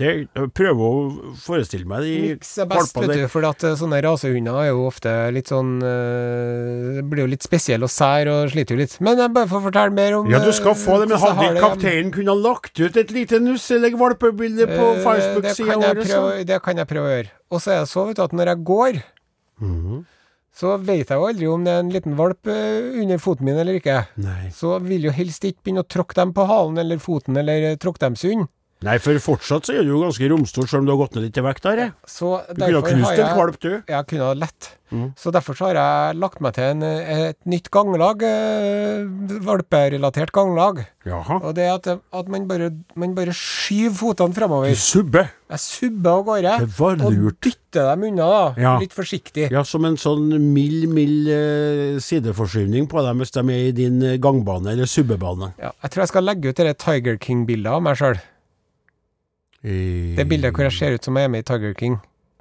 [0.00, 3.98] Det, jeg prøver å forestille meg de er best, vet du, for at eh, sånne
[4.04, 8.76] rasehunder er jo ofte litt sånn øh, Blir jo litt spesielle og sær og sliter
[8.76, 8.94] jo litt.
[9.04, 11.48] Men jeg bare får fortelle mer om Ja, du skal eh, få det, men hadde
[11.50, 16.40] ikke kapteinen kunnet lagt ut et lite nusselig valpebilde på øh, Facebook-sida vår?
[16.48, 17.34] Det kan jeg prøve å gjøre.
[17.50, 19.02] Og så er det så, vet du, at når jeg går,
[19.60, 19.98] Mhm.
[20.56, 23.76] så vet jeg jo aldri om det er en liten valp under foten min eller
[23.76, 23.98] ikke.
[24.24, 24.48] Nei.
[24.56, 28.00] Så vil jo helst ikke begynne å tråkke dem på halen eller foten, eller tråkke
[28.06, 28.48] dem sund.
[28.86, 31.26] Nei, for fortsatt så er du jo ganske romstor, selv om du har gått ned
[31.26, 31.82] litt i vekt der.
[31.84, 31.96] Jeg.
[32.08, 33.72] Så Du kunne ha knust en kvalp, du.
[33.84, 34.70] Jeg kunne ha lett.
[34.90, 35.12] Mm.
[35.20, 39.04] Så derfor så har jeg lagt meg til en, et nytt ganglag, eh,
[39.46, 40.80] valperelatert ganglag.
[41.06, 41.36] Jaha.
[41.44, 45.30] Og det er at, at man, bare, man bare skyver fotene Du subber.
[45.50, 46.56] Jeg subber av gårde.
[46.64, 48.42] Det var Og dytter dem unna, da.
[48.60, 48.74] Ja.
[48.80, 49.50] Litt forsiktig.
[49.52, 54.02] Ja, som en sånn mild, mild eh, sideforskyvning på dem hvis de er i din
[54.02, 55.52] eh, gangbane eller subbebane.
[55.60, 58.18] Ja, jeg tror jeg skal legge ut det Tiger King-bildet av meg sjøl.
[59.62, 62.00] Det bildet hvor jeg ser ut som jeg er med i Tiger King.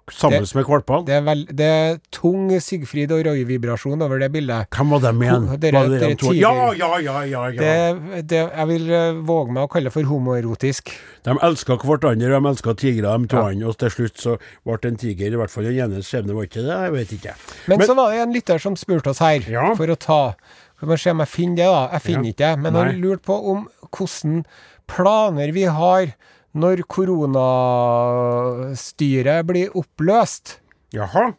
[0.09, 1.05] sammen Det- med valpene.
[1.05, 4.65] Det det er tung Sigfrid og Roy-vibrasjon over det bildet.
[4.71, 5.59] Hvem var dem igjen?
[5.59, 6.33] Dere- Var det de dere?
[6.35, 7.59] Ja, ja, ja, ja, ja.
[7.59, 10.89] Det, det, jeg vil eh, våge meg å kalle det for homoerotisk.
[11.23, 13.67] De elska hverandre, de elska tigre, de to Ja.
[13.67, 15.27] Og til slutt så ble en tiger.
[15.31, 17.35] I hvert fall den ene skjebne var ikke det, jeg vet ikke.
[17.67, 19.75] Men, Men- så var det en lytter som spurte oss her, Ja.
[19.75, 20.33] for å ta
[20.77, 21.89] Skal vi se om jeg finner det, da.
[21.91, 22.59] Jeg finner ikke det.
[22.59, 24.45] Men han lurte på om hvordan
[24.87, 26.13] planer vi har
[26.53, 30.59] når koronastyret blir oppløst.
[30.95, 31.31] Jaha.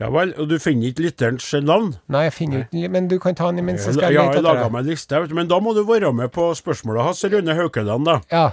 [0.00, 0.34] Ja vel.
[0.40, 1.94] Og du finner ikke lytterens navn?
[2.12, 4.80] Nei, jeg finner ikke Men du kan ta den imens, jeg jeg har laga meg
[4.84, 8.04] en liste, men da må du være med på spørsmålet hans, Rune Haukeland.
[8.04, 8.20] da.
[8.32, 8.50] Ja.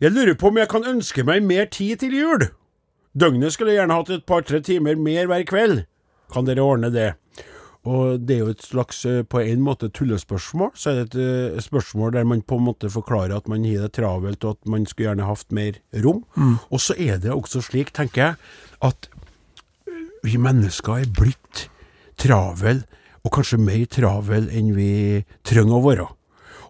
[0.00, 2.48] Jeg lurer på om jeg kan ønske meg mer tid til jul.
[3.18, 5.84] Døgnet skulle jeg gjerne hatt et par-tre timer mer hver kveld.
[6.32, 7.14] Kan dere ordne det?
[7.88, 10.74] Og det er jo et slags, eh, på en måte, tullespørsmål.
[10.76, 13.86] Så er det et eh, spørsmål der man på en måte forklarer at man har
[13.86, 16.24] det travelt, og at man skulle gjerne hatt mer rom.
[16.70, 18.34] Og så er det også slik, tenker jeg,
[18.82, 19.08] at
[20.22, 21.70] vi mennesker er blitt
[22.20, 22.84] travel,
[23.24, 26.06] og kanskje mer travel enn vi trenger å være.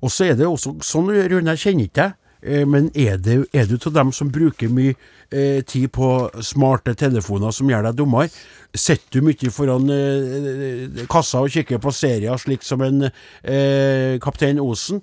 [0.01, 3.45] Og så er det også sånn, Rune, jeg kjenner ikke deg, eh, men er, det,
[3.53, 4.95] er du av dem som bruker mye
[5.31, 6.09] eh, tid på
[6.45, 8.31] smarte telefoner som gjør deg dummere?
[8.73, 14.63] Sitter du mye foran eh, kassa og kikker på serier slik som en eh, Kaptein
[14.63, 15.03] Osen?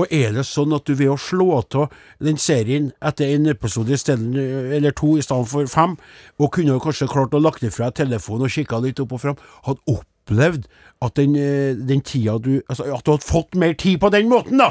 [0.00, 1.90] Og er det sånn at du ved å slå av
[2.22, 4.46] den serien etter en episode i stedet,
[4.78, 5.98] eller to i stedet for fem,
[6.40, 9.84] og kunne kanskje klart å lagt ifra telefonen og kikka litt opp og fram, hadde
[10.22, 10.66] opplevd
[11.02, 14.28] at den, eh, den tida du Altså at du hadde fått mer tid på den
[14.28, 14.70] måten, da!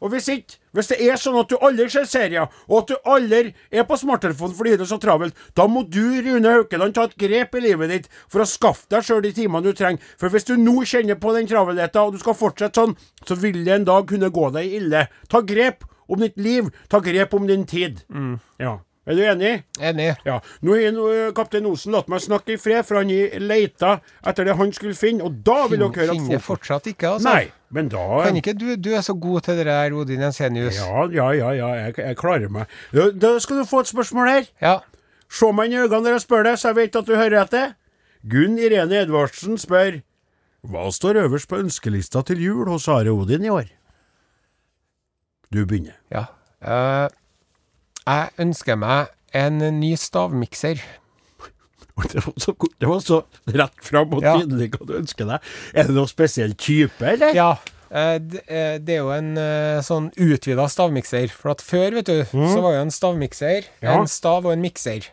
[0.00, 2.96] Og hvis ikke, hvis det er sånn at du aldri ser serier, og at du
[3.08, 7.04] aldri er på smarttelefonen fordi det er så travelt, da må du, Rune Haukeland, ta
[7.04, 10.02] et grep i livet ditt for å skaffe deg sjøl de timene du trenger.
[10.18, 13.64] For hvis du nå kjenner på den travelheten, og du skal fortsette sånn, så vil
[13.64, 15.06] det en dag kunne gå deg ille.
[15.28, 18.02] Ta grep om ditt liv, ta grep om din tid.
[18.58, 18.78] Ja.
[19.08, 19.52] Er du enig?
[19.80, 20.10] Enig.
[20.26, 20.34] Ja.
[20.60, 23.08] Nå har eh, kaptein Osen latt meg snakke i fred, for han
[23.40, 27.14] leita etter det han skulle finne, og da vil dere høre at Finner fortsatt ikke,
[27.14, 27.32] altså.
[27.32, 30.76] Nei, men da Kan ikke du Du er så god til det der, Odin Jensenius.
[30.76, 32.74] Ja, ja, ja, ja jeg, jeg klarer meg.
[32.92, 34.50] Da, skal du få et spørsmål her.
[34.60, 34.74] Ja.
[35.32, 37.38] Se meg inn i øynene når jeg spør deg, så jeg vet at du hører
[37.46, 37.72] etter.
[38.28, 40.02] Gunn Irene Edvardsen spør
[40.68, 43.72] Hva står øverst på ønskelista til jul hos Are Odin i år?
[45.48, 45.96] Du begynner.
[46.12, 46.26] ja.
[46.60, 47.08] Eh,
[48.08, 50.80] jeg ønsker meg en ny stavmikser.
[51.98, 53.16] Det var så, det var så
[53.50, 55.48] rett fram og tydelig hva du ønsker deg.
[55.74, 57.32] Er det noen spesiell type, eller?
[57.34, 57.48] Ja.
[57.90, 61.26] eh, eh, det er jo en eh, sånn utvida stavmikser.
[61.34, 63.82] For at før, vet du, så var jo en stavmikser Mm.
[63.82, 63.96] Ja.
[63.98, 65.08] en stav og en mikser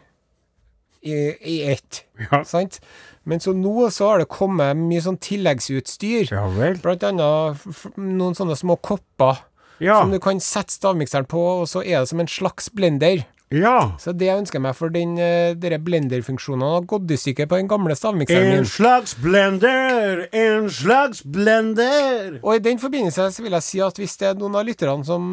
[1.02, 2.04] i, i ett.
[2.22, 2.44] Ja.
[2.46, 2.78] Sant?
[3.26, 6.30] Men så nå så har det kommet mye sånn tilleggsutstyr.
[6.38, 6.78] Ja vel.
[6.86, 7.66] Blant annet
[7.98, 9.42] noen sånne små kopper
[9.80, 10.02] Ja.
[10.02, 13.26] som du kan sette stavmikseren på, og så er det som en slags blender.
[13.52, 13.96] ja.
[14.00, 17.60] Så det jeg ønsker meg for den uh, dere blenderfunksjonen har gått i stykker på
[17.60, 22.40] den gamle stavmikseren En slags blender, en slags blender.
[22.42, 25.06] Og i den forbindelse så vil jeg si at hvis det er noen av lytterne
[25.06, 25.24] som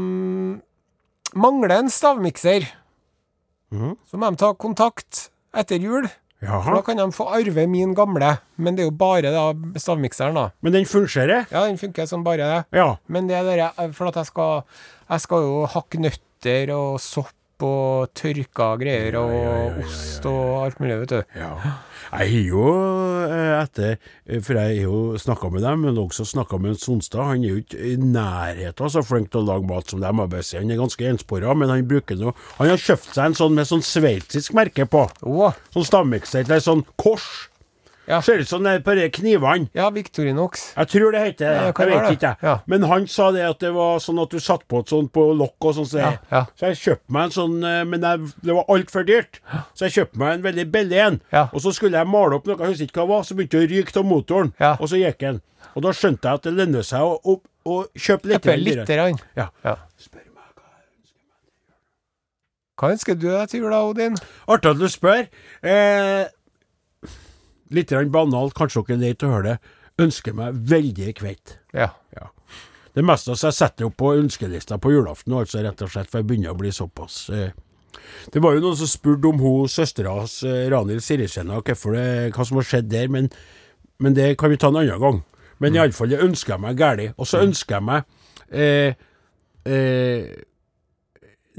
[1.34, 2.66] mangler en stavmikser,
[3.72, 3.95] mm.
[4.05, 6.09] så må de ta kontakt etter jul.
[6.43, 8.32] For da kan de få arve min gamle.
[8.59, 9.45] Men det er jo bare da
[9.78, 10.49] stavmikseren, da.
[10.62, 11.47] Men den fungerer?
[11.53, 12.64] Ja, den funker som bare det.
[12.74, 12.97] Ja.
[13.07, 14.64] Men det er det for at jeg skal
[15.12, 17.30] Jeg skal jo hakke nøtter og sopp
[17.67, 21.39] og tørka greier og ost og alt mulig, vet du.
[21.39, 21.55] Ja.
[22.13, 22.65] Jeg har jo
[23.25, 27.25] eh, etter eh, For jeg har jo snakka med dem, men også snakka med Sonstad.
[27.31, 30.21] Han er jo ikke i nærheten så flink til å lage mat som dem.
[30.21, 33.71] Han er ganske enspora, men han bruker noe Han har kjøpt seg en sånn med
[33.71, 35.07] sånn sveitsisk merke på.
[35.25, 35.57] Oh.
[35.73, 36.45] Sånn stavmikser.
[36.53, 37.49] Er sånn kors.
[38.09, 38.19] Ja.
[38.25, 39.69] Ser ut som det er på de knivene.
[39.75, 40.73] ja, Victorinox.
[40.77, 41.75] Jeg tror det heter det.
[41.79, 42.33] Jeg vet ikke.
[42.43, 42.59] jeg.
[42.67, 45.29] Men han sa det at det var sånn at du satt på et sånt på
[45.39, 45.87] lokk og sånn.
[45.93, 46.09] Så,
[46.59, 49.39] så jeg kjøpte meg en sånn, eh, men jeg, det var altfor dyrt.
[49.79, 51.21] Så jeg kjøpte meg en veldig billig en.
[51.53, 53.63] Og så skulle jeg male opp noe, jeg husker ikke hva det var, så begynte
[53.63, 54.53] det å ryke av motoren.
[54.83, 55.41] Og så gikk den.
[55.77, 57.39] Og da skjønte jeg at det lønner seg å, å,
[57.71, 58.43] å kjøpe litt.
[58.43, 59.25] Kjøpe litt?
[59.39, 59.47] Ja.
[59.65, 59.77] Ja.
[60.03, 60.67] Spør meg hva
[62.83, 64.19] Hva ønsker du deg til jul, da, Odin?
[64.51, 65.29] Artig at du spør.
[65.63, 66.25] Eh,
[67.75, 69.75] litt banalt, kanskje dere er lei til å høre det.
[70.03, 71.59] Ønsker meg veldig kveite.
[71.77, 71.91] Ja.
[72.16, 72.31] Ja.
[72.93, 76.20] Det meste av seg setter opp på ønskelista på julaften, altså rett og slett, for
[76.20, 77.53] jeg begynner å bli såpass eh.
[78.33, 81.77] Det var jo noen som spurte om hun søstera hans, eh, Ranhild Sirisena, det,
[82.33, 83.29] hva som har skjedd der, men,
[84.01, 85.20] men det kan vi ta en annen gang.
[85.62, 87.12] Men i alle fall, det ønsker jeg meg galt.
[87.20, 88.09] Og så ønsker jeg meg
[88.51, 88.97] eh,
[89.68, 90.33] eh,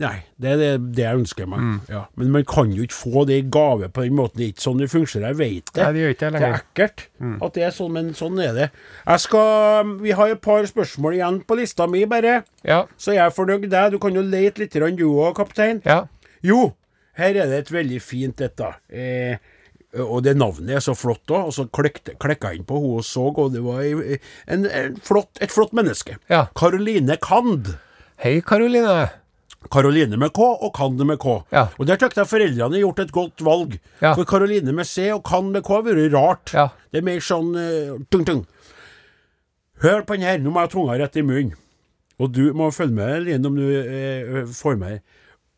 [0.01, 1.65] Nei, det er det, det jeg ønsker meg.
[1.91, 1.99] Ja.
[2.17, 4.39] Men man kan jo ikke få det i gave på den måten.
[4.39, 5.83] Det er ikke sånn det fungerer, jeg vet det.
[5.83, 7.35] Nei, det gjør ikke Det er ekkelt mm.
[7.45, 8.67] at det er sånn, men sånn er det.
[9.05, 12.39] Jeg skal, Vi har et par spørsmål igjen på lista mi, bare.
[12.65, 12.83] Ja.
[12.97, 13.93] Så jeg er fornøyd deg.
[13.93, 15.83] Du kan jo lete litt, du òg, kaptein.
[15.85, 16.07] Ja.
[16.43, 16.71] Jo,
[17.21, 18.73] her er det et veldig fint et, da.
[18.89, 19.37] Eh,
[20.01, 21.51] og det navnet er så flott òg.
[21.51, 25.37] Og så klekka jeg inn på henne og så, og det var en, en flott,
[25.37, 26.17] et flott menneske.
[26.33, 26.47] Ja.
[26.57, 27.75] Caroline Kand.
[28.23, 29.03] Hei, Karoline.
[29.71, 31.39] Karoline med K og Kan med K.
[31.53, 31.67] Ja.
[31.77, 33.77] Og der tykker jeg foreldrene har gjort et godt valg.
[34.01, 34.13] Ja.
[34.13, 36.53] For Karoline med C og Kan med K har vært rart.
[36.55, 36.69] Ja.
[36.91, 38.45] Det er mer sånn uh, tung-tung.
[39.83, 41.57] Hør på den her, nå må jeg ha tunga rett i munnen.
[42.21, 45.03] Og du må følge med, Line, om du uh, får med.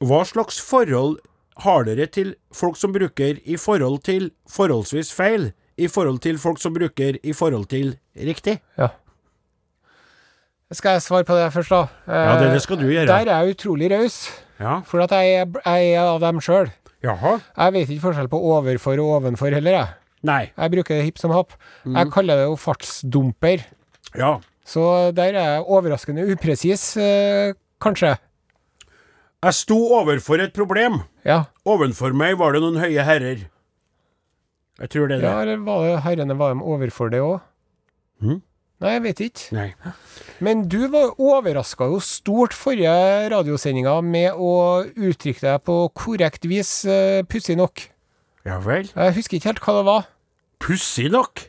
[0.03, 1.19] Hva slags forhold
[1.63, 6.59] har dere til folk som bruker i forhold til forholdsvis feil, i forhold til folk
[6.61, 8.59] som bruker i forhold til riktig?
[8.79, 8.93] Ja.
[10.73, 11.87] Skal jeg svare på det først, da?
[12.07, 13.05] Ja, det- det skal du gjøre.
[13.05, 14.81] Der er jeg utrolig raus, Ja.
[14.81, 16.71] for at jeg jeg er av dem sjøl.
[17.03, 19.87] Jeg vet ikke forskjell på overfor og ovenfor heller, jeg.
[20.23, 20.51] Nei.
[20.57, 21.51] Jeg bruker det hipp som happ.
[21.85, 21.95] Mm.
[21.97, 23.63] Jeg kaller det jo fartsdumper.
[24.15, 24.39] Ja.
[24.65, 28.17] Så der er jeg overraskende upresis, eh, kanskje.
[29.43, 31.03] Jeg sto overfor et problem.
[31.23, 31.43] Ja.
[31.63, 33.45] Ovenfor meg var det noen høye herrer.
[34.79, 35.29] Jeg tror det er det.
[35.29, 37.41] ja, eller var det herrene var de overfor det òg?
[38.23, 38.41] Mhm.
[38.85, 39.55] Nei, jeg vet ikke.
[39.55, 39.69] Nei.
[40.45, 42.93] Men du var overraska jo stort forrige
[43.33, 44.51] radiosendinga med å
[44.85, 47.87] uttrykke deg på korrekt vis, uh, pussig nok.
[48.45, 48.91] Ja vel.
[48.93, 50.07] Jeg husker ikke helt hva det var.
[50.61, 51.47] Pussig nok.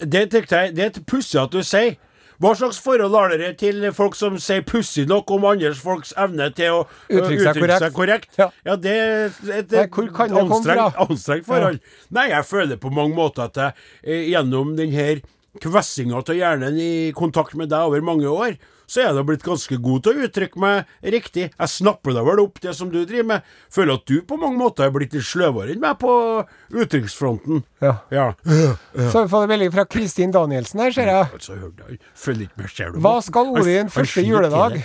[0.00, 1.98] Det tenkte jeg, det er pussig at du sier.
[2.40, 6.46] Hva slags forhold har dere til folk som sier pussig nok om andres folks evne
[6.56, 6.78] til å
[7.12, 7.96] Uttrykke seg korrekt.
[7.98, 8.38] korrekt?
[8.40, 8.76] Ja.
[8.80, 9.26] det er
[9.58, 11.82] et, et anstrengt, forhold.
[12.08, 15.20] Nei, jeg føler på mange måter at jeg eh, gjennom denne
[15.58, 18.54] kvessinga av hjernen i kontakt med deg over mange år,
[18.90, 21.44] så er jeg blitt ganske god til å uttrykke meg riktig.
[21.52, 23.50] Jeg snapper da vel opp det som du driver med.
[23.70, 26.14] Føler at du på mange måter er blitt litt sløvere enn meg på
[26.74, 27.62] uttrykksfronten.
[27.82, 27.96] Ja.
[28.10, 28.32] Ja.
[28.42, 31.28] Så har vi fått en melding fra Kristin Danielsen her, ser jeg.
[31.38, 31.58] Altså,
[32.18, 32.98] følg ikke med selv.
[33.06, 34.80] Hva skal Odin første juledag?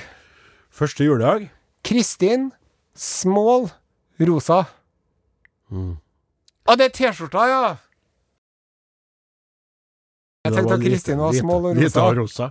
[0.76, 1.50] Første juledag?
[1.86, 2.52] Kristin,
[2.96, 3.68] Smål
[4.24, 4.64] rosa.
[5.72, 5.98] Mm.
[6.66, 7.64] Ah, det er T-skjorta, ja!
[10.46, 12.10] Jeg tenkte at Kristin var smål og rosa.
[12.20, 12.50] rosa.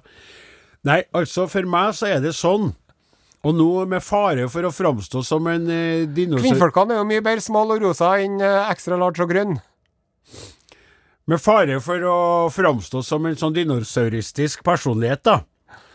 [0.84, 2.72] Nei, altså, for meg så er det sånn.
[3.45, 7.24] Og nå med fare for å framstå som en eh, dinosaur Kvinnfolkene er jo mye
[7.24, 9.59] bedre small og rosa enn eh, ekstra large og grønn.
[11.28, 12.16] Med fare for å
[12.53, 15.38] framstå som en sånn dinosauristisk personlighet, da.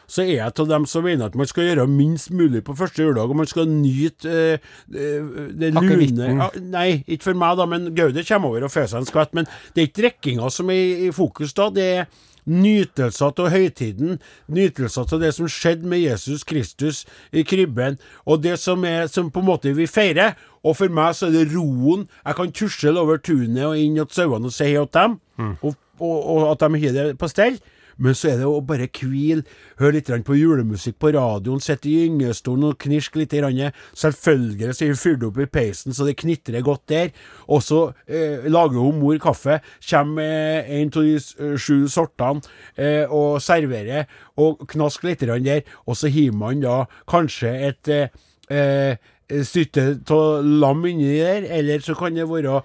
[0.10, 3.04] Så er jeg av dem som mener at man skal gjøre minst mulig på første
[3.04, 7.68] juledag, og man skal nyte eh, eh, det lune Ja, Nei, ikke for meg, da,
[7.70, 9.38] men Gaude kommer over og får seg en skvett.
[9.38, 12.10] Men det er ikke drikkinga som er i, fokus da, det er
[12.50, 14.18] nytelser av høytiden,
[14.50, 19.30] nytelser av det som skjedde med Jesus Kristus i krybben, og det som, er, som
[19.30, 20.38] på en måte vi feirer.
[20.66, 22.08] Og for meg så er det roen.
[22.26, 25.20] Jeg kan tusle over tunet og inn til sauene og si hei til dem,
[25.62, 27.60] og, og, og at de har det på stell.
[28.00, 29.44] Men så er det å bare hvile,
[29.80, 33.36] høre litt på julemusikk på radioen, sitte i gyngestolen og knirske litt.
[33.36, 37.12] Selvfølgelig så er vi fyrt opp i peisen så det knitrer godt der.
[37.52, 42.44] Og så eh, lager hun mor kaffe, kommer en av de eh, sju sortene
[42.80, 45.64] eh, og serverer, og knasker litt der.
[45.86, 49.10] Og så hiver man da kanskje et eh, eh,
[49.46, 52.62] stytte av lam inni der, eller så kan det være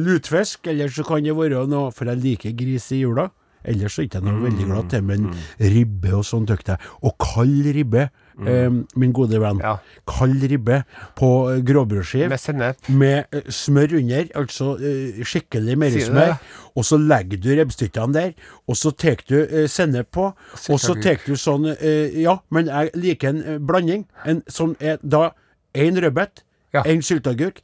[0.00, 3.28] lutfisk, eller så kan det være noe For jeg liker gris i jula.
[3.68, 5.28] Ellers er ikke jeg noe veldig glad til, men
[5.60, 6.90] ribbe og sånn tøkte jeg.
[7.04, 8.06] Og kald ribbe,
[8.46, 9.60] eh, min gode venn.
[9.64, 9.74] Ja.
[10.08, 10.80] Kald ribbe
[11.18, 12.88] på eh, gråbrødskive Med sennep.
[12.88, 14.70] med eh, smør under, altså
[15.24, 15.98] skikkelig du
[16.78, 18.32] Og så legger du ribbestykkene der,
[18.68, 20.32] og så tar du sennep på.
[20.70, 21.66] Og så tar du sånn
[22.18, 24.06] Ja, men jeg liker en blanding.
[24.24, 25.30] En som er da
[25.74, 26.44] én rødbet,
[26.74, 26.82] Ja.
[26.84, 27.02] én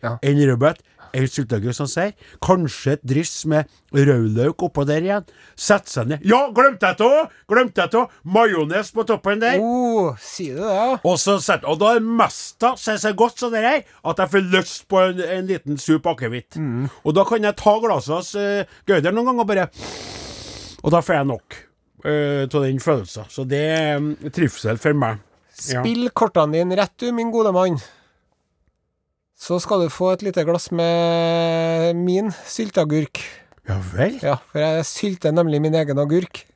[0.02, 0.18] Ja.
[0.48, 0.78] rødbet,
[1.14, 2.14] én sylteagurk som sier.
[2.44, 5.26] Kanskje et dryss med rødløk oppå der igjen.
[5.56, 6.24] Sett seg ned.
[6.26, 7.34] Ja, glemte jeg det òg!
[7.50, 8.14] Glemte jeg det òg!
[8.36, 9.60] Majones på toppen der.
[9.62, 10.88] Oh, sier du det, ja?
[11.02, 14.34] Og så sett, og da er mesta seg så godt som det her, at jeg
[14.34, 16.58] får lyst på en, en liten sup akevitt.
[16.58, 16.88] Mm.
[17.04, 19.68] Og da kan jeg ta glasset hos uh, Gauder noen ganger bare
[20.84, 21.62] Og da får jeg nok
[22.04, 23.28] av den følelsen.
[23.32, 25.22] Så det er um, trivsel for meg.
[25.70, 25.80] Ja.
[25.80, 27.78] Spill kortene dine rett, du, min gode mann.
[29.44, 33.20] Så skal du få et lite glass med min sylteagurk.
[33.68, 34.14] Ja vel?
[34.22, 36.46] Ja, for jeg sylter nemlig min egen agurk.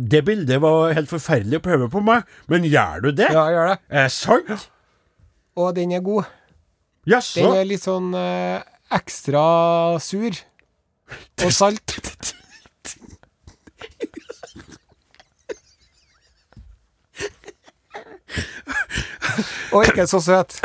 [0.00, 3.28] Det bildet var helt forferdelig å prøve på meg, men gjør du det?
[3.28, 3.76] Ja, jeg gjør det.
[3.90, 4.68] Er det sant?
[5.60, 6.24] Og den er god.
[7.08, 7.44] Jaså?
[7.44, 8.64] Den er litt sånn eh,
[8.96, 9.44] ekstra
[10.00, 10.32] sur.
[11.44, 11.98] Og salt.
[19.70, 20.56] Og ikke så søt.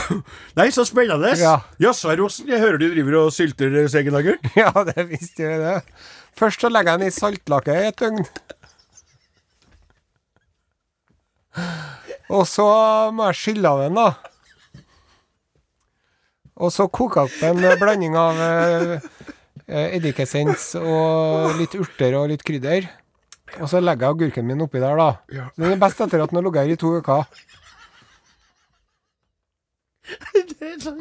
[0.58, 1.34] Nei, så spennende.
[1.40, 1.58] Ja.
[1.82, 3.76] Jaså, Rosen, jeg hører du driver og sylter
[4.18, 4.50] agurk.
[4.62, 5.78] Ja, det visste jeg det.
[6.38, 8.24] Først så legger jeg den i saltlake i et døgn.
[12.32, 12.66] Og så
[13.12, 14.08] må jeg skylle av den, da.
[16.62, 19.06] Og så koke opp en eh, blanding av eh,
[19.66, 22.86] eh, eddikessens og litt urter og litt krydder.
[23.60, 25.42] Og så legger jeg agurken min oppi der, da.
[25.58, 27.26] Den er best etter at den har ligget her i to uker.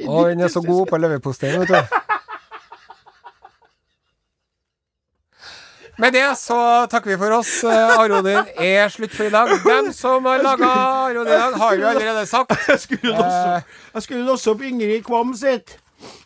[0.08, 2.02] Og den er så god på leverposteien, vet du.
[6.02, 6.58] Med det så
[6.90, 7.50] takker vi for oss.
[7.68, 9.52] Eh, Arodin er slutt for i dag.
[9.66, 12.56] Dem som har laga Arodin i dag, har vi allerede sagt.
[12.68, 15.76] Jeg skulle låse, jeg skulle låse opp Ingrid Kvam sitt.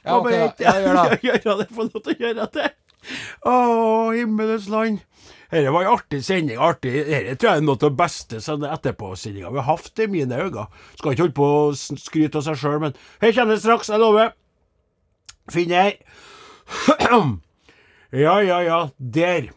[0.06, 0.48] Ja, ok, da.
[0.64, 1.20] Ja, gjør det.
[1.28, 2.70] Gjøre det, få lov til å gjøre det.
[3.44, 3.56] Å,
[4.16, 5.02] himmelens land.
[5.56, 6.58] Dette var en artig sending.
[6.60, 6.92] artig.
[7.08, 10.66] Dette tror jeg er noe av det beste etterpåsendinga vi har hatt i mine øyne.
[10.98, 14.02] Skal ikke holde på å skryte av seg sjøl, men her kommer det straks, jeg
[14.04, 14.34] lover.
[15.56, 15.96] Finn her.
[18.16, 18.76] Ja, ja, ja.
[18.98, 19.50] Der.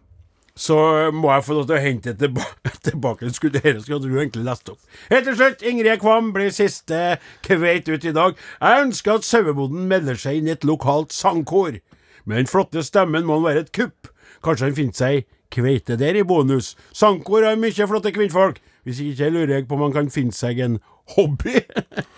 [0.59, 0.75] Så
[1.15, 2.43] må jeg få lov til å hente tilba
[2.89, 3.29] tilbake.
[3.29, 4.81] her dere skulle du egentlig lest opp.
[5.13, 8.35] Helt til slutt, Ingrid Kvam blir siste kveit ut i dag.
[8.59, 11.79] Jeg ønsker at sauebonden melder seg inn i et lokalt sangkor.
[12.25, 14.11] Med den flotte stemmen må han være et kupp.
[14.43, 16.75] Kanskje han finner seg kveite der i bonus.
[16.93, 18.61] Sankor har mye flotte kvinnfolk.
[18.87, 20.79] Hvis ikke lurer jeg på om han kan finne seg en
[21.17, 21.61] hobby.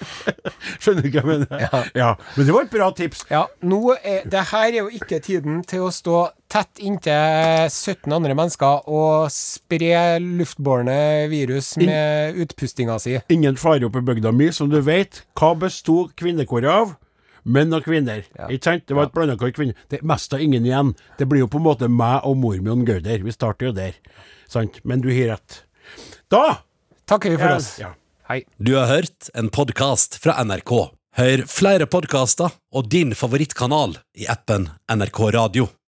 [0.83, 1.65] Skjønner du hva jeg mener?
[1.99, 2.13] Ja.
[2.37, 3.25] Men det var et bra tips.
[3.31, 6.21] Ja, nå er, det her er jo ikke tiden til å stå
[6.51, 13.19] tett inntil 17 andre mennesker og spre luftbårne virus med utpustinga si.
[13.35, 15.25] Ingen fare oppe i bygda mi, som du vet.
[15.39, 16.99] Hva besto kvinnekoret av?
[17.45, 18.25] Menn og kvinner.
[18.49, 18.87] Ikke sant?
[18.89, 19.79] Det var et blanda kår kvinner.
[19.89, 20.95] Det er mest av ingen igjen.
[21.19, 23.23] Det blir jo på en måte meg og mor mi og Gauder.
[23.25, 23.97] Vi starter jo der.
[24.51, 24.83] Sant?
[24.85, 25.63] Men du har rett.
[26.31, 26.61] Da
[27.11, 27.73] Takker vi for oss.
[27.81, 27.89] Ja.
[28.29, 28.45] Hei.
[28.63, 30.71] Du har hørt en podkast fra NRK.
[31.19, 35.71] Hør flere podkaster og din favorittkanal i appen NRK Radio.